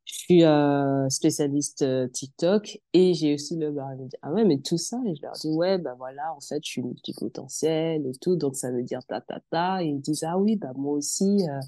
[0.04, 3.92] je suis euh, spécialiste euh, TikTok et j'ai aussi le bar.
[3.94, 4.98] Ils me disent, ah ouais, mais tout ça.
[5.06, 8.36] Et je leur dis, ouais, bah voilà, en fait, je suis multipotentiel et tout.
[8.36, 9.82] Donc, ça veut dire ta, ta, ta.
[9.82, 11.60] Et ils disent, ah oui, bah moi aussi, euh,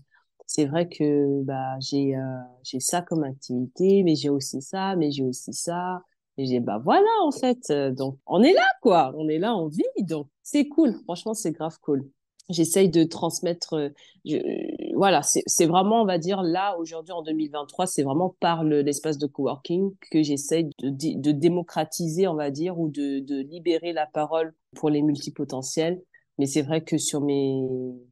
[0.47, 2.15] c'est vrai que bah j'ai
[2.63, 6.03] j'ai ça comme activité, mais j'ai aussi ça, mais j'ai aussi ça.
[6.39, 7.73] Et j'ai, bah voilà, en fait.
[7.95, 9.13] donc, on est là, quoi.
[9.17, 9.83] On est là, on vit.
[10.01, 10.95] Donc, c'est cool.
[11.05, 12.09] Franchement, c'est grave cool
[12.49, 13.91] j'essaye de transmettre.
[14.97, 19.27] Voilà, c'est vraiment, on va dire, là, aujourd'hui, en 2023, c'est vraiment par l'espace de
[19.27, 25.03] coworking que j'essaye de, démocratiser, on va dire, ou de, libérer la parole pour les
[25.03, 26.01] multipotentiels
[26.39, 27.67] mais c'est vrai que sur mes,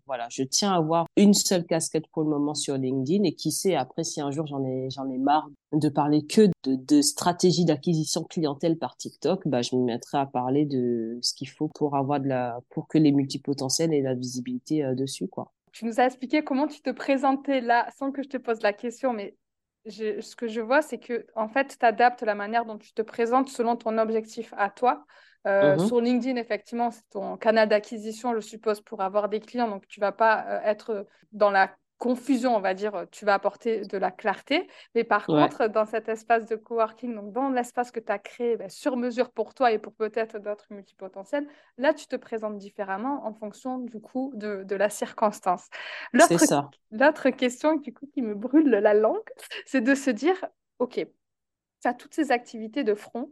[0.07, 3.53] voilà, je tiens à avoir une seule casquette pour le moment sur LinkedIn et qui
[3.53, 7.67] sait après si un jour j'en ai, ai marre de parler que de, de stratégie
[7.67, 11.97] d'acquisition clientèle par TikTok, bah, je me mettrai à parler de ce qu'il faut pour
[11.97, 15.53] avoir de la, pour que les multipotentiels aient la visibilité euh, dessus, quoi.
[15.75, 18.73] Tu nous as expliqué comment tu te présentais là, sans que je te pose la
[18.73, 19.37] question, mais
[19.87, 22.95] je, ce que je vois, c'est que en fait, tu adaptes la manière dont tu
[22.95, 25.05] te présentes selon ton objectif à toi.
[25.49, 25.87] Euh, mhm.
[25.87, 29.69] Sur LinkedIn, effectivement, c'est ton canal d'acquisition, je suppose, pour avoir des clients.
[29.69, 33.83] Donc, tu vas pas euh, être dans la confusion, on va dire, tu vas apporter
[33.83, 34.69] de la clarté.
[34.95, 38.57] Mais par contre, dans cet espace de coworking, donc dans l'espace que tu as créé
[38.57, 41.47] ben, sur mesure pour toi et pour peut-être d'autres multipotentiels,
[41.79, 45.69] là, tu te présentes différemment en fonction du coup de, de la circonstance.
[46.91, 49.31] L'autre question du coup, qui me brûle la langue,
[49.67, 50.45] c'est de se dire,
[50.79, 53.31] OK, tu as toutes ces activités de front,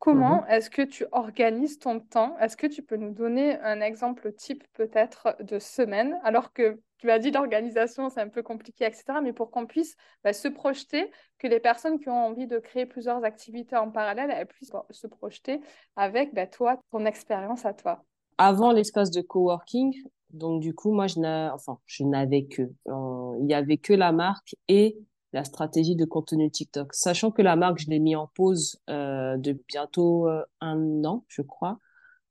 [0.00, 0.48] Comment mhm.
[0.48, 2.34] est-ce que tu organises ton temps?
[2.38, 6.18] Est-ce que tu peux nous donner un exemple type peut-être de semaine?
[6.24, 9.04] Alors que tu as dit l'organisation, c'est un peu compliqué, etc.
[9.22, 12.84] Mais pour qu'on puisse bah, se projeter, que les personnes qui ont envie de créer
[12.84, 15.60] plusieurs activités en parallèle, elles puissent se projeter
[15.96, 18.04] avec bah, toi, ton expérience à toi.
[18.36, 19.94] Avant l'espace de coworking,
[20.30, 24.98] donc du coup, moi, je n'avais que, il y avait que la marque et
[25.32, 26.92] la stratégie de contenu TikTok.
[26.92, 31.24] Sachant que la marque, je l'ai mis en pause euh, de bientôt euh, un an,
[31.28, 31.78] je crois.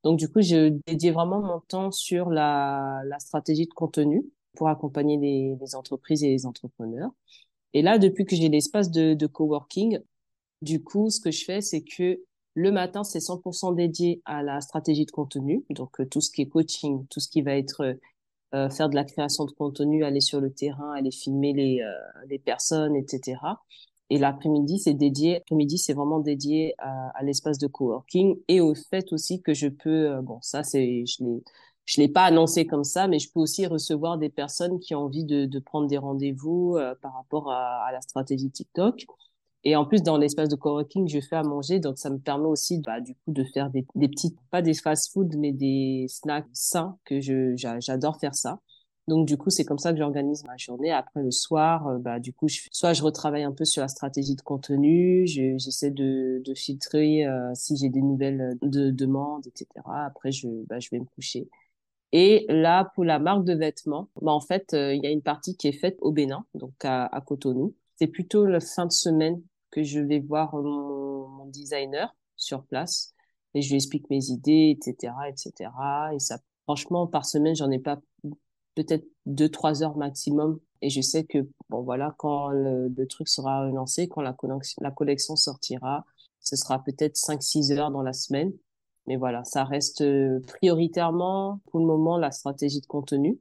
[0.04, 4.24] Donc du coup, je dédié vraiment mon temps sur la stratégie de contenu
[4.56, 7.10] pour accompagner les, entreprises et les entrepreneurs.
[7.72, 10.00] Et là, depuis que j'ai l'espace de, de coworking,
[10.62, 12.20] du coup, ce que je fais, c'est que
[12.54, 16.42] le matin, c'est 100% dédié à la stratégie de contenu, donc euh, tout ce qui
[16.42, 17.96] est coaching, tout ce qui va être
[18.54, 22.38] euh, faire de la création de contenu, aller sur le terrain, aller filmer les, euh,
[22.44, 23.38] personnes, etc.
[24.10, 28.74] Et l'après-midi, c'est dédié, l'après-midi, c'est vraiment dédié à, à l'espace de coworking et au
[28.74, 31.44] fait aussi que je peux, euh, bon, ça, c'est, je l'ai,
[31.90, 35.00] je l'ai pas annoncé comme ça, mais je peux aussi recevoir des personnes qui ont
[35.00, 39.06] envie de, de prendre des rendez-vous par rapport à, à, la stratégie TikTok.
[39.64, 42.46] Et en plus, dans l'espace de coworking, je fais à manger, donc ça me permet
[42.46, 46.46] aussi, bah, du coup, de faire des, des petites, pas des fast-food, mais des snacks
[46.52, 48.60] sains que je, j'adore faire ça.
[49.08, 50.92] Donc, du coup, c'est comme ça que j'organise ma journée.
[50.92, 53.88] Après, le soir, euh, bah, du coup, je, soit je retravaille un peu sur la
[53.88, 59.66] stratégie de contenu, j'essaie de, de filtrer euh, si j'ai des nouvelles de demandes, etc.
[60.06, 61.48] Après, je, bah, je vais me coucher.
[62.12, 65.22] Et là, pour la marque de vêtements, bah, en fait, euh, il y a une
[65.22, 67.74] partie qui est faite au Bénin, donc à, Cotonou.
[67.96, 73.12] C'est plutôt la fin de semaine que je vais voir mon, designer sur place
[73.54, 75.70] et je lui explique mes idées, etc., etc.
[76.14, 78.00] Et ça, franchement, par semaine, j'en ai pas
[78.76, 80.60] peut-être deux, trois heures maximum.
[80.80, 86.04] Et je sais que, bon, voilà, quand le, truc sera lancé, quand la collection sortira,
[86.40, 88.52] ce sera peut-être cinq, six heures dans la semaine.
[89.10, 93.40] Mais voilà, ça reste euh, prioritairement, pour le moment, la stratégie de contenu.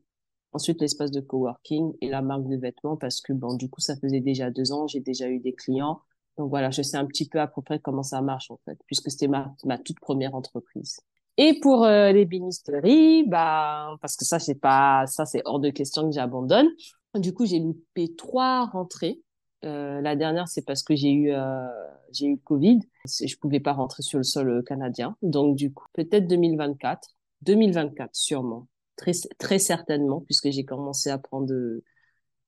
[0.51, 3.95] Ensuite, l'espace de coworking et la marque de vêtements parce que, bon, du coup, ça
[3.95, 6.01] faisait déjà deux ans, j'ai déjà eu des clients.
[6.39, 8.79] Donc voilà, je sais un petit peu à peu près comment ça marche en fait,
[8.87, 11.01] puisque c'était ma, ma toute première entreprise.
[11.37, 15.69] Et pour euh, les bénisteries, bah parce que ça c'est pas ça c'est hors de
[15.69, 16.67] question que j'abandonne.
[17.13, 19.21] Du coup, j'ai loupé trois rentrées.
[19.65, 21.67] Euh, la dernière, c'est parce que j'ai eu euh,
[22.11, 22.79] j'ai eu Covid.
[23.05, 25.15] Je pouvais pas rentrer sur le sol canadien.
[25.21, 27.09] Donc du coup, peut-être 2024,
[27.41, 31.53] 2024 sûrement, très très certainement, puisque j'ai commencé à prendre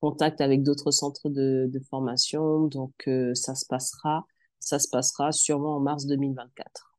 [0.02, 2.66] contact avec d'autres centres de, de, formation.
[2.66, 4.26] Donc, euh, ça se passera,
[4.58, 6.91] ça se passera sûrement en mars 2024.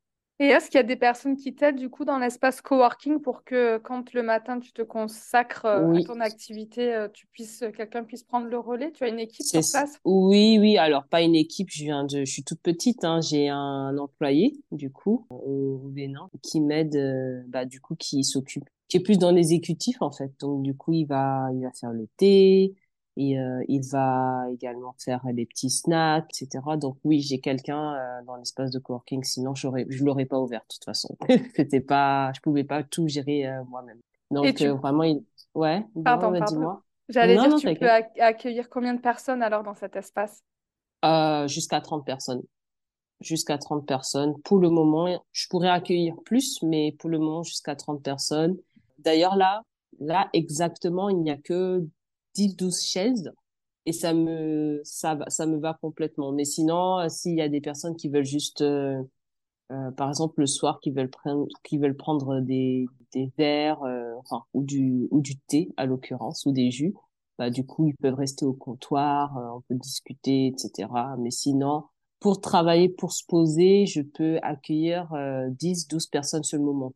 [0.44, 3.46] Et est-ce qu'il y a des personnes qui t'aident du coup dans l'espace coworking pour
[3.46, 7.72] que quand le matin tu te consacres euh, à ton activité, euh, tu puisses, euh,
[7.72, 8.92] quelqu'un puisse prendre le relais?
[8.92, 10.02] Tu as une équipe sur place?
[10.04, 10.78] Oui, oui.
[10.78, 11.70] Alors pas une équipe.
[11.72, 13.06] Je viens de, je suis toute petite.
[13.06, 13.22] Hein.
[13.22, 18.98] J'ai un employé du coup au Bénin qui m'aide, bah du coup qui s'occupe, qui
[18.98, 20.34] est plus dans l'exécutif en fait.
[20.42, 22.74] Donc du coup il va, il va faire le thé.
[23.16, 26.64] Et euh, il va également faire des petits snacks, etc.
[26.78, 29.24] Donc oui, j'ai quelqu'un euh, dans l'espace de coworking.
[29.24, 31.16] Sinon, j'aurais, je l'aurais pas ouvert de toute façon.
[31.56, 34.00] C'était pas, je pouvais pas tout gérer euh, moi-même.
[34.32, 34.68] Donc tu...
[34.68, 35.24] vraiment, il...
[35.54, 35.86] ouais.
[36.04, 36.80] Pardon, pardon.
[37.10, 40.44] J'allais dire, tu peux accueillir combien de personnes alors dans cet espace?
[41.48, 42.42] jusqu'à 30 personnes.
[43.20, 44.34] Jusqu'à 30 personnes.
[44.44, 48.58] Pour le moment, je pourrais accueillir plus, mais pour le moment, jusqu'à 30 personnes.
[49.00, 49.64] D'ailleurs, là,
[50.00, 51.86] là, exactement, il n'y a que
[52.36, 53.32] 10, 12 chaises
[53.86, 56.32] et ça me, ça va, ça me va complètement.
[56.32, 59.02] Mais sinon, euh, s'il y a des personnes qui veulent juste, euh,
[59.72, 63.82] euh, par exemple, le soir, qui veulent prendre, qui veulent prendre des, des verres,
[64.20, 66.94] enfin, ou du, ou du thé, à l'occurrence, ou des jus,
[67.38, 70.90] bah, du coup, ils peuvent rester au comptoir, on peut discuter, etc.
[71.20, 71.86] Mais sinon,
[72.20, 75.10] pour travailler, pour se poser, je peux accueillir
[75.52, 76.94] 10, 12 personnes sur le moment.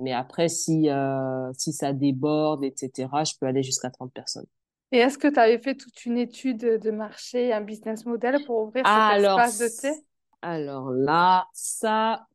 [0.00, 4.46] Mais après, si, euh, si ça déborde, etc., je peux aller jusqu'à 30 personnes.
[4.92, 8.62] Et est-ce que tu avais fait toute une étude de marché, un business model pour
[8.62, 10.00] ouvrir cet espace de thé?
[10.42, 12.26] Alors là, ça,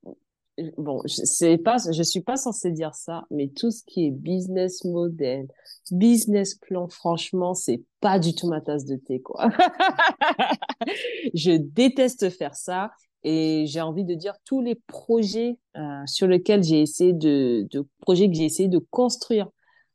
[0.78, 4.86] bon, je pas, je suis pas censée dire ça, mais tout ce qui est business
[4.86, 5.48] model,
[5.92, 9.50] business plan, franchement, c'est pas du tout ma tasse de thé, quoi.
[11.34, 12.92] je déteste faire ça.
[13.28, 17.68] Et j'ai envie de dire tous les projets euh, sur lesquels j'ai essayé de,
[18.02, 19.50] projets que j'ai essayé de construire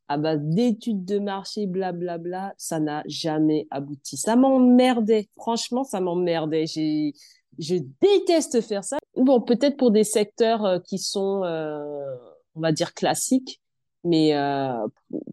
[0.09, 4.17] à base d'études de marché, blablabla, bla, bla, ça n'a jamais abouti.
[4.17, 5.29] Ça m'emmerdait.
[5.37, 6.65] Franchement, ça m'emmerdait.
[6.67, 7.13] J'ai,
[7.57, 8.97] je déteste faire ça.
[9.15, 12.13] Bon, peut-être pour des secteurs euh, qui sont, euh,
[12.55, 13.61] on va dire, classiques,
[14.03, 14.33] mais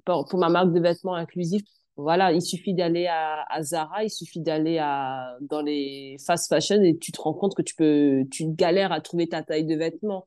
[0.04, 1.64] pour, pour, ma marque de vêtements inclusifs,
[1.98, 6.82] voilà, il suffit d'aller à, à, Zara, il suffit d'aller à dans les fast fashion
[6.82, 9.74] et tu te rends compte que tu peux, tu galères à trouver ta taille de
[9.74, 10.24] vêtements.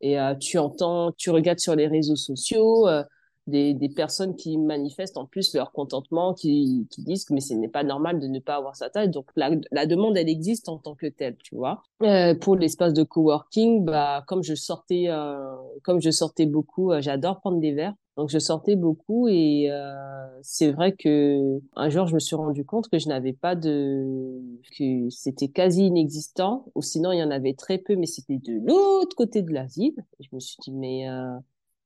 [0.00, 3.04] Et euh, tu entends, tu regardes sur les réseaux sociaux euh,
[3.46, 7.54] des, des personnes qui manifestent en plus leur contentement, qui, qui disent que mais ce
[7.54, 9.10] n'est pas normal de ne pas avoir sa taille.
[9.10, 11.82] Donc la, la demande, elle existe en tant que telle, tu vois.
[12.02, 17.00] Euh, pour l'espace de coworking, bah comme je sortais, euh, comme je sortais beaucoup, euh,
[17.00, 17.94] j'adore prendre des verres.
[18.16, 22.62] Donc je sortais beaucoup et euh, c'est vrai que un jour je me suis rendu
[22.62, 24.38] compte que je n'avais pas de
[24.76, 28.60] que c'était quasi inexistant ou sinon il y en avait très peu mais c'était de
[28.66, 29.96] l'autre côté de la ville.
[30.20, 31.38] je me suis dit mais euh,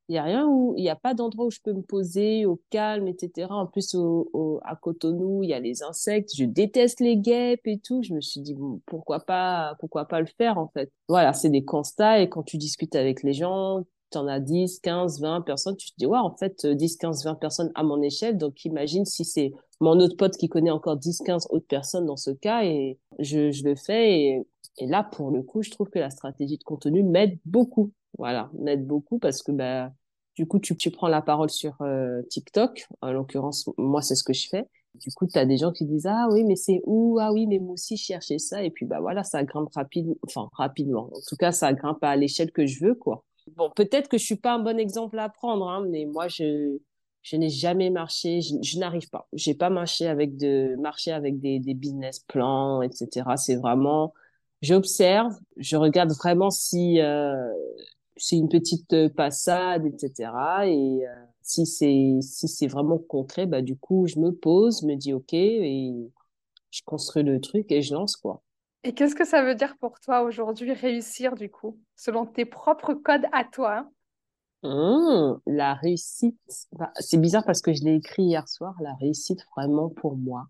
[0.09, 2.45] il y a rien où il y a pas d'endroit où je peux me poser
[2.45, 3.47] au calme etc.
[3.51, 6.33] En plus au, au, à Cotonou il y a les insectes.
[6.37, 8.03] Je déteste les guêpes et tout.
[8.03, 10.91] Je me suis dit pourquoi pas pourquoi pas le faire en fait.
[11.09, 13.85] Voilà c'est des constats et quand tu discutes avec les gens
[14.17, 17.25] tu en as 10, 15, 20 personnes, tu te dis, ouais, en fait, 10, 15,
[17.25, 18.39] 20 personnes à mon échelle.
[18.39, 22.17] Donc, imagine si c'est mon autre pote qui connaît encore 10, 15 autres personnes dans
[22.17, 24.45] ce cas et je, je le fais.
[24.81, 27.93] Et, là, pour le coup, je trouve que la stratégie de contenu m'aide beaucoup.
[28.19, 29.93] Voilà, m'aide beaucoup parce que, bah,
[30.37, 32.87] du coup, tu, tu prends la parole sur euh, TikTok.
[33.03, 34.67] En l'occurrence, moi, c'est ce que je fais.
[34.95, 37.19] Du coup, tu as des gens qui disent ah oui mais c'est où?
[37.21, 40.07] Ah oui mais moi aussi je cherchais ça et puis bah voilà ça grimpe rapide
[40.27, 43.23] enfin rapidement en tout cas ça grimpe à l'échelle que je veux quoi
[43.55, 46.79] Bon, peut-être que je suis pas un bon exemple à prendre, hein, mais moi, je,
[47.23, 49.29] je n'ai jamais marché, je, n'arrive pas.
[49.33, 53.37] J'ai pas marché avec de, marcher avec des, des business plans, etc.
[53.37, 54.13] C'est vraiment,
[54.63, 57.53] j'observe, je regarde vraiment si euh,
[58.17, 60.67] c'est une petite passade, etc.
[60.69, 64.97] Et euh, si c'est si c'est vraiment concret, bah du coup, je me pose, me
[64.97, 65.93] dis ok et
[66.71, 68.43] je construis le truc et je lance quoi.
[68.87, 72.95] Et qu'est-ce que ça veut dire pour toi aujourd'hui réussir du coup, selon tes propres
[72.95, 73.91] codes à toi?
[74.63, 76.39] Mmh, la réussite,
[76.71, 80.47] bah, c'est bizarre parce que je l'ai écrit hier soir, la réussite vraiment pour moi,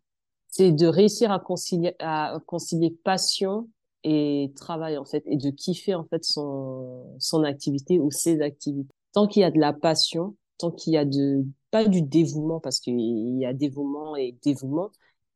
[0.49, 3.71] c'est de réussir à concilier, à concilier passion
[4.05, 8.93] et travail en fait, et de kiffer en fait son, son activité ou ses activités.
[9.15, 12.61] Tant qu'il y a de la passion, tant qu'il y a de, pas du dévouement
[12.61, 14.91] parce qu'il y a dévouement et dévouement,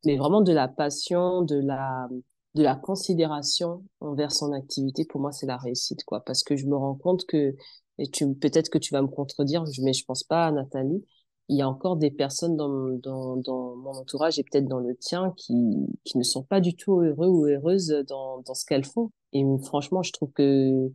[0.05, 2.07] mais vraiment de la passion, de la,
[2.55, 6.21] de la considération envers son activité, pour moi, c'est la réussite, quoi.
[6.23, 7.55] Parce que je me rends compte que,
[7.97, 11.05] et tu, peut-être que tu vas me contredire, mais je pense pas, Nathalie,
[11.49, 14.95] il y a encore des personnes dans, dans, dans mon entourage et peut-être dans le
[14.95, 15.53] tien qui,
[16.05, 19.11] qui ne sont pas du tout heureux ou heureuses dans, dans ce qu'elles font.
[19.33, 20.91] Et franchement, je trouve que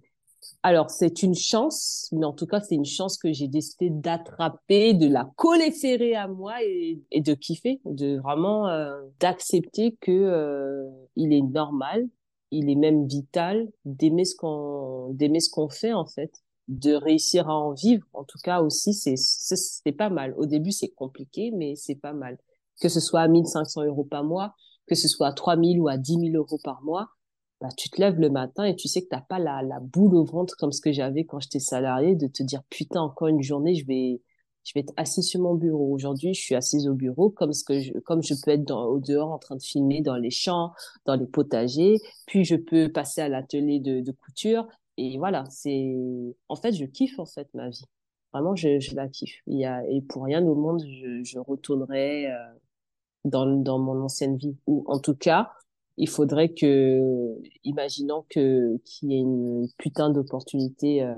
[0.63, 4.95] alors, c'est une chance, mais en tout cas, c'est une chance que j'ai décidé d'attraper,
[4.95, 5.31] de la
[5.73, 11.43] serrée à moi et, et de kiffer, de vraiment euh, d'accepter que euh, il est
[11.43, 12.09] normal
[12.51, 16.33] il est même vital d'aimer ce qu'on d'aimer ce qu'on fait en fait,
[16.69, 18.07] de réussir à en vivre.
[18.13, 20.35] En tout cas aussi, c'est c'est pas mal.
[20.37, 22.39] Au début, c'est compliqué, mais c'est pas mal.
[22.81, 24.55] Que ce soit à 1500 euros par mois,
[24.87, 27.09] que ce soit à 3000 ou à 10 000 euros par mois,
[27.61, 30.15] bah, tu te lèves le matin et tu sais que t'as pas la, la boule
[30.15, 33.43] au ventre comme ce que j'avais quand j'étais salarié de te dire putain encore une
[33.43, 34.21] journée je vais
[34.67, 35.93] je vais être assis sur mon bureau.
[35.93, 38.99] Aujourd'hui, je suis assise au bureau comme ce que je, comme je peux être au
[38.99, 40.73] dehors en train de filmer dans les champs,
[41.05, 41.99] dans les potagers.
[42.27, 44.67] Puis je peux passer à l'atelier de, de, couture.
[44.97, 45.95] Et voilà, c'est,
[46.49, 47.85] en fait, je kiffe en fait ma vie.
[48.33, 49.41] Vraiment, je, je la kiffe.
[49.47, 52.37] Il y a, et pour rien au monde, je, je retournerai euh,
[53.25, 54.57] dans, dans mon ancienne vie.
[54.67, 55.53] Ou en tout cas,
[55.97, 57.35] il faudrait que,
[57.65, 61.15] imaginons que qu'il y ait une putain d'opportunité euh,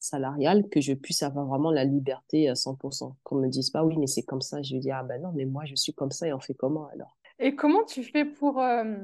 [0.00, 3.14] salariale, que je puisse avoir vraiment la liberté à 100%.
[3.22, 4.62] Qu'on me dise pas, oui, mais c'est comme ça.
[4.62, 6.54] Je vais dire, ah ben non, mais moi, je suis comme ça et on fait
[6.54, 7.16] comment alors?
[7.38, 8.96] Et comment tu fais pour euh,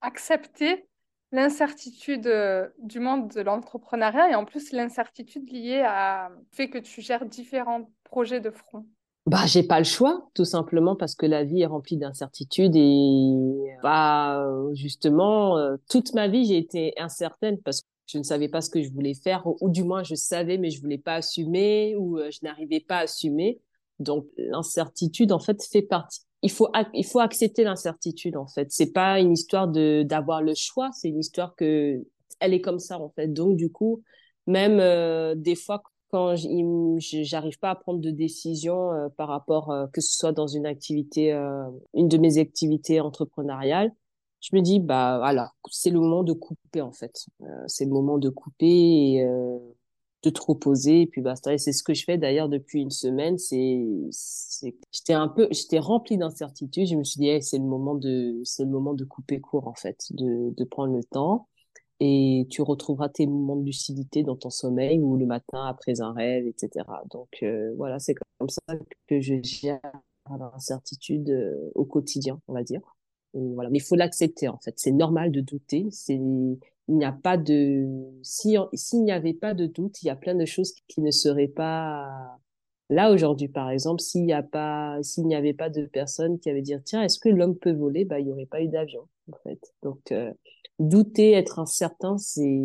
[0.00, 0.86] accepter
[1.32, 7.00] l'incertitude euh, du monde de l'entrepreneuriat et en plus l'incertitude liée à fait que tu
[7.00, 8.86] gères différents projets de front?
[9.24, 13.61] Bah, j'ai pas le choix, tout simplement parce que la vie est remplie d'incertitudes et
[13.82, 18.60] bah justement euh, toute ma vie j'ai été incertaine parce que je ne savais pas
[18.60, 21.96] ce que je voulais faire ou, du moins je savais mais je voulais pas assumer
[21.96, 23.60] ou euh, je n'arrivais pas à assumer.
[23.98, 26.20] Donc l'incertitude en fait fait partie.
[26.42, 28.70] Il faut il faut accepter l'incertitude en fait.
[28.72, 32.02] C'est pas une histoire de d'avoir le choix, c'est une histoire que
[32.40, 33.28] elle est comme ça en fait.
[33.28, 34.02] Donc du coup
[34.46, 35.82] même euh, des fois
[36.12, 40.46] quand j'arrive pas à prendre de décision euh, par rapport euh, que ce soit dans
[40.46, 43.90] une activité euh, une de mes activités entrepreneuriales
[44.40, 47.26] je me dis bah voilà c'est le moment de couper en fait.
[47.68, 49.26] C'est le moment de couper et
[50.24, 51.56] de te reposer et puis basta.
[51.58, 53.38] C'est ce que je fais d'ailleurs depuis une semaine.
[53.38, 53.86] C'est
[54.90, 56.88] j'étais un peu j'étais remplie d'incertitudes.
[56.88, 59.74] Je me suis dit c'est le moment de c'est le moment de couper court en
[59.74, 61.46] fait de de prendre le temps
[62.04, 66.12] et tu retrouveras tes moments de lucidité dans ton sommeil ou le matin après un
[66.12, 66.84] rêve, etc.
[67.12, 68.60] Donc euh, voilà, c'est comme ça
[69.06, 69.78] que je gère
[70.28, 72.80] l'incertitude euh, au quotidien, on va dire.
[73.34, 74.74] voilà, mais il faut l'accepter en fait.
[74.78, 75.86] C'est normal de douter.
[75.92, 76.20] C'est
[76.88, 77.86] il n'y a pas de
[78.24, 81.12] si s'il n'y avait pas de doute, il y a plein de choses qui ne
[81.12, 82.36] seraient pas
[82.90, 83.46] là aujourd'hui.
[83.46, 86.80] Par exemple, s'il n'y a pas s'il n'y avait pas de personnes qui avaient dire
[86.84, 89.72] tiens est-ce que l'homme peut voler, bah il n'y aurait pas eu d'avion en fait.
[89.84, 90.32] Donc euh,
[90.78, 92.60] douter, être incertain, c'est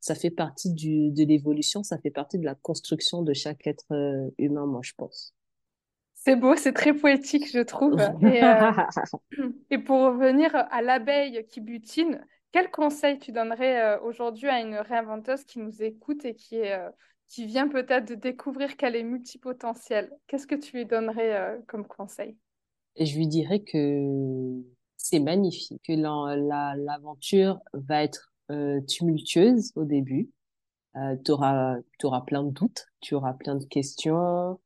[0.00, 3.92] ça fait partie du, de l'évolution, ça fait partie de la construction de chaque être
[3.92, 5.34] euh, humain, moi, je pense.
[6.14, 8.00] C'est beau, c'est très poétique, je trouve.
[8.22, 14.48] Et, euh, et, pour revenir à l'abeille qui butine, quel conseil tu donnerais euh, aujourd'hui
[14.48, 16.78] à une réinventeuse qui nous écoute et qui, est,
[17.28, 20.10] qui vient peut-être de découvrir qu'elle est multipotentielle?
[20.26, 22.36] Qu'est-ce que tu lui donnerais comme conseil?
[22.96, 24.62] Et je lui dirais que
[25.02, 30.30] c'est magnifique, que l'aventure va être euh, tumultueuse au début.
[30.96, 34.58] Euh, tu auras plein de doutes, tu auras plein de questions,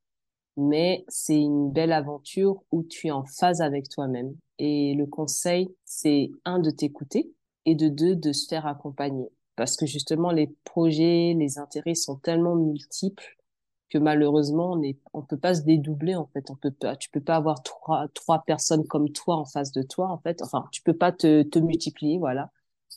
[0.56, 4.34] mais c'est une belle aventure où tu es en phase avec toi-même.
[4.58, 7.32] Et le conseil, c'est un, de t'écouter
[7.66, 9.28] et de deux, de se faire accompagner.
[9.56, 13.36] Parce que justement, les projets, les intérêts sont tellement multiples
[13.94, 16.50] que malheureusement on est on peut pas se dédoubler en fait.
[16.50, 19.82] On peut pas tu peux pas avoir trois trois personnes comme toi en face de
[19.82, 20.42] toi en fait.
[20.42, 22.50] Enfin tu peux pas te te multiplier voilà.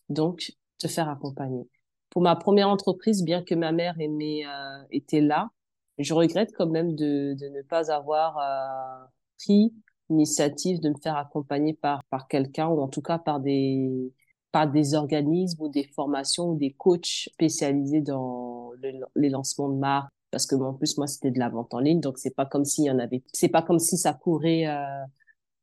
[0.09, 1.67] Donc te faire accompagner.
[2.09, 5.51] Pour ma première entreprise bien que ma mère aimait euh, était là
[5.99, 9.05] je regrette quand même de de ne pas avoir euh,
[9.37, 9.73] pris
[10.09, 14.13] l'initiative de me faire accompagner par par quelqu'un ou en tout cas par des
[14.51, 18.71] par des organismes ou des formations ou des coachs spécialisés dans
[19.15, 21.99] les lancements de marques parce que en plus moi c'était de la vente en ligne
[21.99, 25.05] donc c'est pas comme s'il y en avait c'est pas comme si ça courait euh,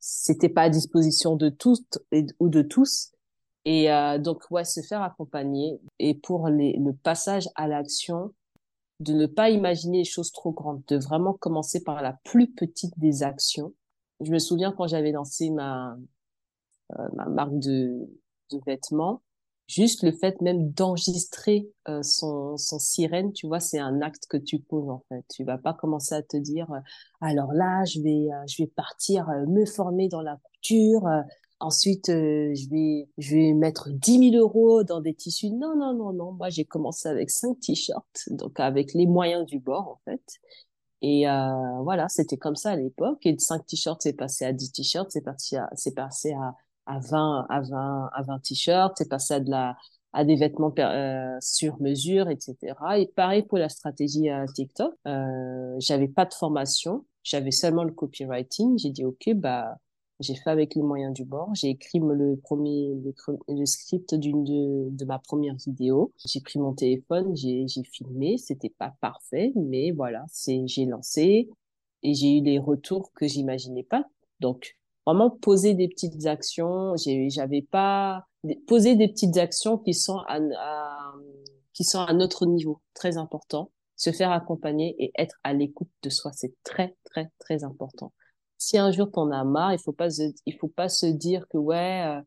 [0.06, 1.82] c'était pas à disposition de tous
[2.38, 3.12] ou de tous.
[3.64, 8.34] Et euh, donc ouais se faire accompagner et pour les, le passage à l'action
[9.00, 12.98] de ne pas imaginer les choses trop grandes de vraiment commencer par la plus petite
[12.98, 13.72] des actions.
[14.20, 15.96] Je me souviens quand j'avais lancé ma
[16.98, 18.06] euh, ma marque de
[18.52, 19.22] de vêtements
[19.66, 24.36] juste le fait même d'enregistrer euh, son, son sirène, tu vois, c'est un acte que
[24.36, 25.24] tu poses en fait.
[25.34, 26.80] Tu vas pas commencer à te dire, euh,
[27.20, 31.08] alors là, je vais, euh, je vais partir me former dans la couture.
[31.60, 35.50] ensuite, je vais, je vais mettre 10 000 euros dans des tissus.
[35.50, 36.32] Non, non, non, non.
[36.32, 40.40] Moi, j'ai commencé avec cinq t-shirts, donc avec les moyens du bord en fait.
[41.02, 41.24] Et
[41.82, 43.24] voilà, c'était comme ça à l'époque.
[43.26, 46.54] Et de 5 t-shirts, c'est passé à 10 t-shirts, c'est parti à, c'est passé à
[46.86, 49.76] à 20 à 20 à 20 t-shirts, c'est passé à de la
[50.14, 52.56] à des vêtements euh, sur mesure, etc.
[52.98, 54.94] Et pareil pour la stratégie à TikTok.
[55.06, 58.78] Euh, j'avais pas de formation, j'avais seulement le copywriting.
[58.78, 59.76] J'ai dit ok, bah
[60.20, 61.52] J'ai fait avec les moyens du bord.
[61.54, 62.94] J'ai écrit le premier,
[63.48, 66.12] le, script d'une de, de, ma première vidéo.
[66.24, 68.38] J'ai pris mon téléphone, j'ai, j'ai filmé.
[68.38, 71.48] C'était pas parfait, mais voilà, c'est, j'ai lancé
[72.04, 74.04] et j'ai eu les retours que j'imaginais pas.
[74.40, 74.76] Donc,
[75.06, 76.94] vraiment poser des petites actions.
[77.28, 78.26] J'avais pas
[78.66, 81.12] poser des petites actions qui sont à, à,
[81.72, 83.70] qui sont à notre niveau, très important.
[83.96, 88.12] Se faire accompagner et être à l'écoute de soi, c'est très très très important
[88.64, 90.08] si un jour t'en as marre, il faut pas
[90.46, 92.20] il faut pas se dire que ouais,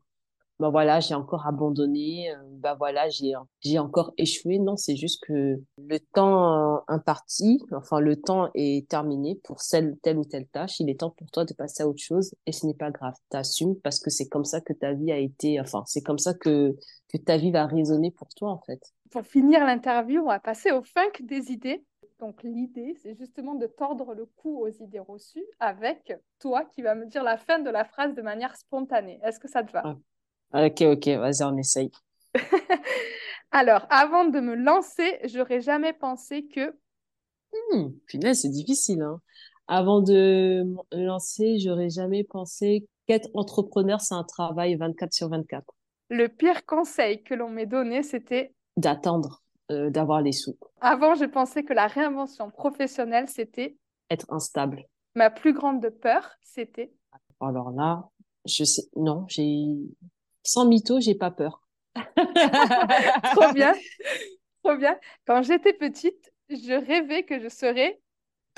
[0.60, 4.58] ben voilà, j'ai encore abandonné, euh, ben voilà, j'ai j'ai encore échoué.
[4.58, 9.96] Non, c'est juste que le temps euh, imparti, enfin le temps est terminé pour celle
[10.02, 10.80] telle ou telle tâche.
[10.80, 13.14] Il est temps pour toi de passer à autre chose et ce n'est pas grave.
[13.28, 16.34] T'assumes parce que c'est comme ça que ta vie a été, enfin c'est comme ça
[16.34, 16.76] que
[17.08, 18.80] que ta vie va résonner pour toi en fait.
[19.10, 21.84] Pour finir l'interview, on va passer au funk des idées.
[22.18, 26.96] Donc l'idée, c'est justement de tordre le cou aux idées reçues avec toi qui vas
[26.96, 29.20] me dire la fin de la phrase de manière spontanée.
[29.22, 29.82] Est-ce que ça te va?
[29.84, 29.96] Ah.
[30.52, 31.90] Ok, ok, vas-y, on essaye.
[33.50, 36.74] Alors, avant de me lancer, j'aurais jamais pensé que...
[37.72, 39.02] Hmm, c'est difficile.
[39.02, 39.20] Hein.
[39.66, 45.64] Avant de me lancer, j'aurais jamais pensé qu'être entrepreneur, c'est un travail 24 sur 24.
[46.10, 48.54] Le pire conseil que l'on m'ait donné, c'était...
[48.76, 49.42] D'attendre.
[49.70, 50.56] Euh, d'avoir les sous.
[50.80, 53.76] Avant, je pensais que la réinvention professionnelle, c'était
[54.08, 54.84] être instable.
[55.14, 56.90] Ma plus grande peur, c'était
[57.38, 58.08] Alors là,
[58.46, 59.74] je sais, non, j'ai
[60.42, 61.62] sans mytho, j'ai pas peur.
[63.30, 63.74] Trop bien,
[64.64, 64.98] trop bien.
[65.26, 68.00] Quand j'étais petite, je rêvais que je serais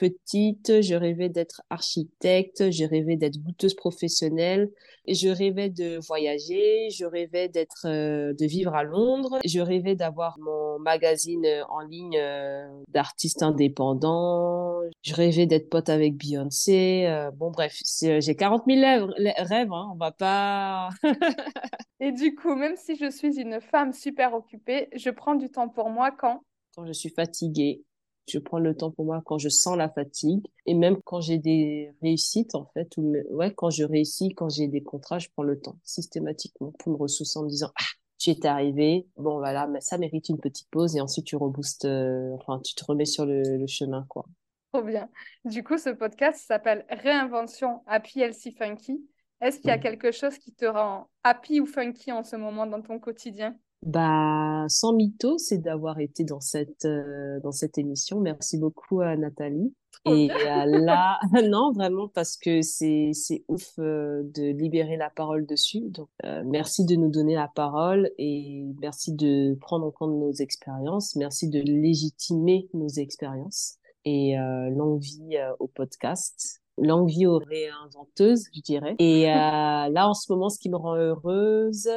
[0.00, 4.70] petite, je rêvais d'être architecte, je rêvais d'être goûteuse professionnelle,
[5.06, 10.38] je rêvais de voyager, je rêvais d'être, euh, de vivre à Londres, je rêvais d'avoir
[10.38, 17.06] mon magazine euh, en ligne euh, d'artistes indépendants, je rêvais d'être pote avec Beyoncé.
[17.36, 20.88] bon bref, j'ai 40 000 rêves, hein, on va pas.
[22.00, 25.68] et du coup, même si je suis une femme super occupée, je prends du temps
[25.68, 26.40] pour moi quand?
[26.74, 27.84] Quand je suis fatiguée,
[28.30, 30.46] je prends le temps pour moi quand je sens la fatigue.
[30.66, 34.68] Et même quand j'ai des réussites en fait ou ouais quand je réussis quand j'ai
[34.68, 37.84] des contrats je prends le temps systématiquement pour me ressourcer en me disant ah
[38.18, 41.86] tu es arrivé bon voilà mais ça mérite une petite pause et ensuite tu reboostes
[41.86, 44.24] euh, enfin tu te remets sur le, chemin quoi.
[44.72, 45.08] Trop bien.
[45.44, 49.00] Du coup ce podcast s'appelle réinvention happy healthy funky.
[49.40, 52.66] Est-ce qu'il y a quelque chose qui te rend happy ou funky en ce moment
[52.66, 53.56] dans ton quotidien?
[53.82, 58.20] Bah, sans mytho, c'est d'avoir été dans cette euh, dans cette émission.
[58.20, 59.74] Merci beaucoup à Nathalie.
[60.06, 61.18] Et là,
[61.50, 65.80] non, vraiment parce que c'est c'est ouf euh, de libérer la parole dessus.
[65.88, 70.32] Donc, euh, merci de nous donner la parole et merci de prendre en compte nos
[70.32, 71.16] expériences.
[71.16, 73.76] Merci de légitimer nos expériences
[74.06, 74.34] et
[74.70, 78.96] longue vie au podcast longue vie aux réinventeuses, je dirais.
[78.98, 81.88] Et euh, là, en ce moment, ce qui me rend heureuse,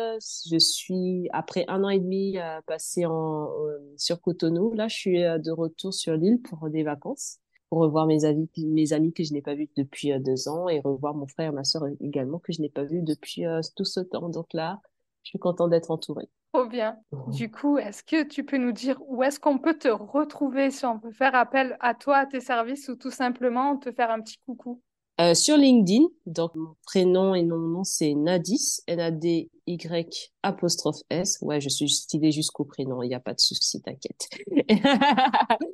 [0.50, 4.96] je suis, après un an et demi euh, passé en, euh, sur Cotonou, là, je
[4.96, 9.24] suis de retour sur l'île pour des vacances, pour revoir mes amis, mes amis que
[9.24, 12.40] je n'ai pas vus depuis deux ans et revoir mon frère et ma soeur également
[12.40, 13.44] que je n'ai pas vus depuis
[13.76, 14.30] tout ce temps.
[14.30, 14.80] Donc là,
[15.24, 16.30] je suis contente d'être entourée.
[16.54, 16.98] Trop bien.
[17.12, 17.32] Mmh.
[17.32, 20.86] Du coup, est-ce que tu peux nous dire où est-ce qu'on peut te retrouver, si
[20.86, 24.22] on peut faire appel à toi, à tes services, ou tout simplement te faire un
[24.22, 24.82] petit coucou?
[25.22, 31.38] Euh, Sur LinkedIn, donc mon prénom et mon nom, c'est Nadis, N-A-D-Y apostrophe S.
[31.42, 34.28] Ouais, je suis stylée jusqu'au prénom, il n'y a pas de souci, t'inquiète.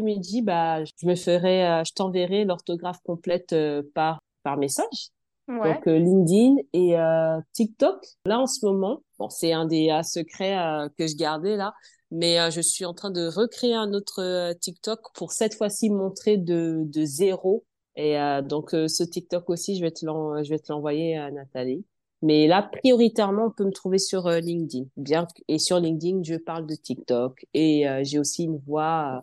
[0.00, 5.10] midi, bah, je me ferai, euh, je t'enverrai l'orthographe complète euh, par, par message.
[5.48, 8.04] Donc euh, LinkedIn et euh, TikTok.
[8.26, 11.74] Là en ce moment, bon c'est un des secrets euh, que je gardais là,
[12.10, 16.82] mais je suis en train de recréer un autre TikTok pour cette fois-ci montrer de,
[16.84, 17.64] de zéro.
[17.96, 21.84] Et donc ce TikTok aussi, je vais te je vais te l'envoyer à Nathalie.
[22.22, 24.84] Mais là, prioritairement, on peut me trouver sur LinkedIn.
[24.96, 29.22] Bien et sur LinkedIn, je parle de TikTok et j'ai aussi une voix.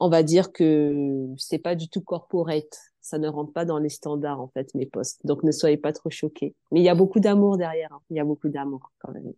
[0.00, 3.88] on va dire que c'est pas du tout corporate ça ne rentre pas dans les
[3.88, 5.24] standards en fait mes posts.
[5.26, 6.54] Donc ne soyez pas trop choqués.
[6.70, 7.92] Mais il y a beaucoup d'amour derrière.
[7.92, 8.00] Hein.
[8.10, 9.32] Il y a beaucoup d'amour quand même.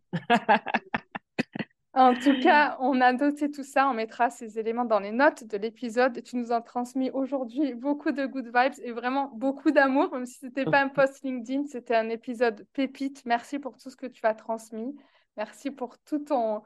[1.95, 3.89] en tout cas, on a noté tout ça.
[3.89, 6.23] On mettra ces éléments dans les notes de l'épisode.
[6.23, 10.13] Tu nous as transmis aujourd'hui beaucoup de good vibes et vraiment beaucoup d'amour.
[10.13, 13.23] Même si c'était pas un post LinkedIn, c'était un épisode pépite.
[13.27, 14.97] Merci pour tout ce que tu as transmis.
[15.37, 16.63] Merci pour tout ton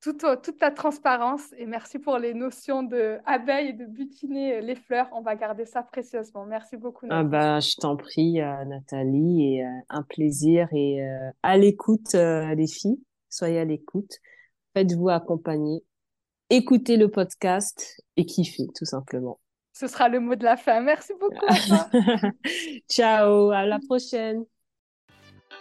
[0.00, 4.76] toute, toute ta transparence et merci pour les notions de abeilles et de butiner les
[4.76, 5.08] fleurs.
[5.12, 6.46] On va garder ça précieusement.
[6.46, 7.06] Merci beaucoup.
[7.10, 10.68] Ah bah, je t'en prie, euh, Nathalie, et euh, un plaisir.
[10.72, 14.18] Et euh, à l'écoute, les filles, soyez à l'écoute.
[14.74, 15.82] Faites-vous accompagner.
[16.50, 19.40] Écoutez le podcast et kiffez, tout simplement.
[19.72, 20.80] Ce sera le mot de la fin.
[20.80, 21.46] Merci beaucoup.
[22.88, 24.44] Ciao, à la prochaine.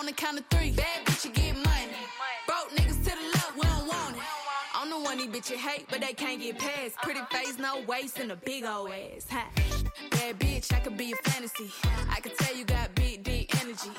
[0.00, 0.70] on the count of three.
[0.70, 1.92] Bad bitch, you get money.
[2.46, 4.22] Broke niggas to the left, we don't want it.
[4.74, 6.96] I'm the one these bitches hate, but they can't get past.
[7.02, 9.26] Pretty face, no waste and a big old ass.
[9.28, 9.44] Huh?
[10.10, 11.70] Bad bitch, I could be a fantasy.
[12.10, 13.90] I could tell you got big, deep energy.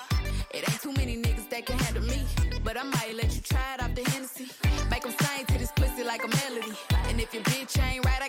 [0.49, 2.23] It ain't too many niggas that can handle me.
[2.63, 4.49] But I might let you try it off the Hennessy.
[4.89, 6.75] Make them sing to this pussy like a melody.
[7.09, 8.20] And if your bitch ain't right,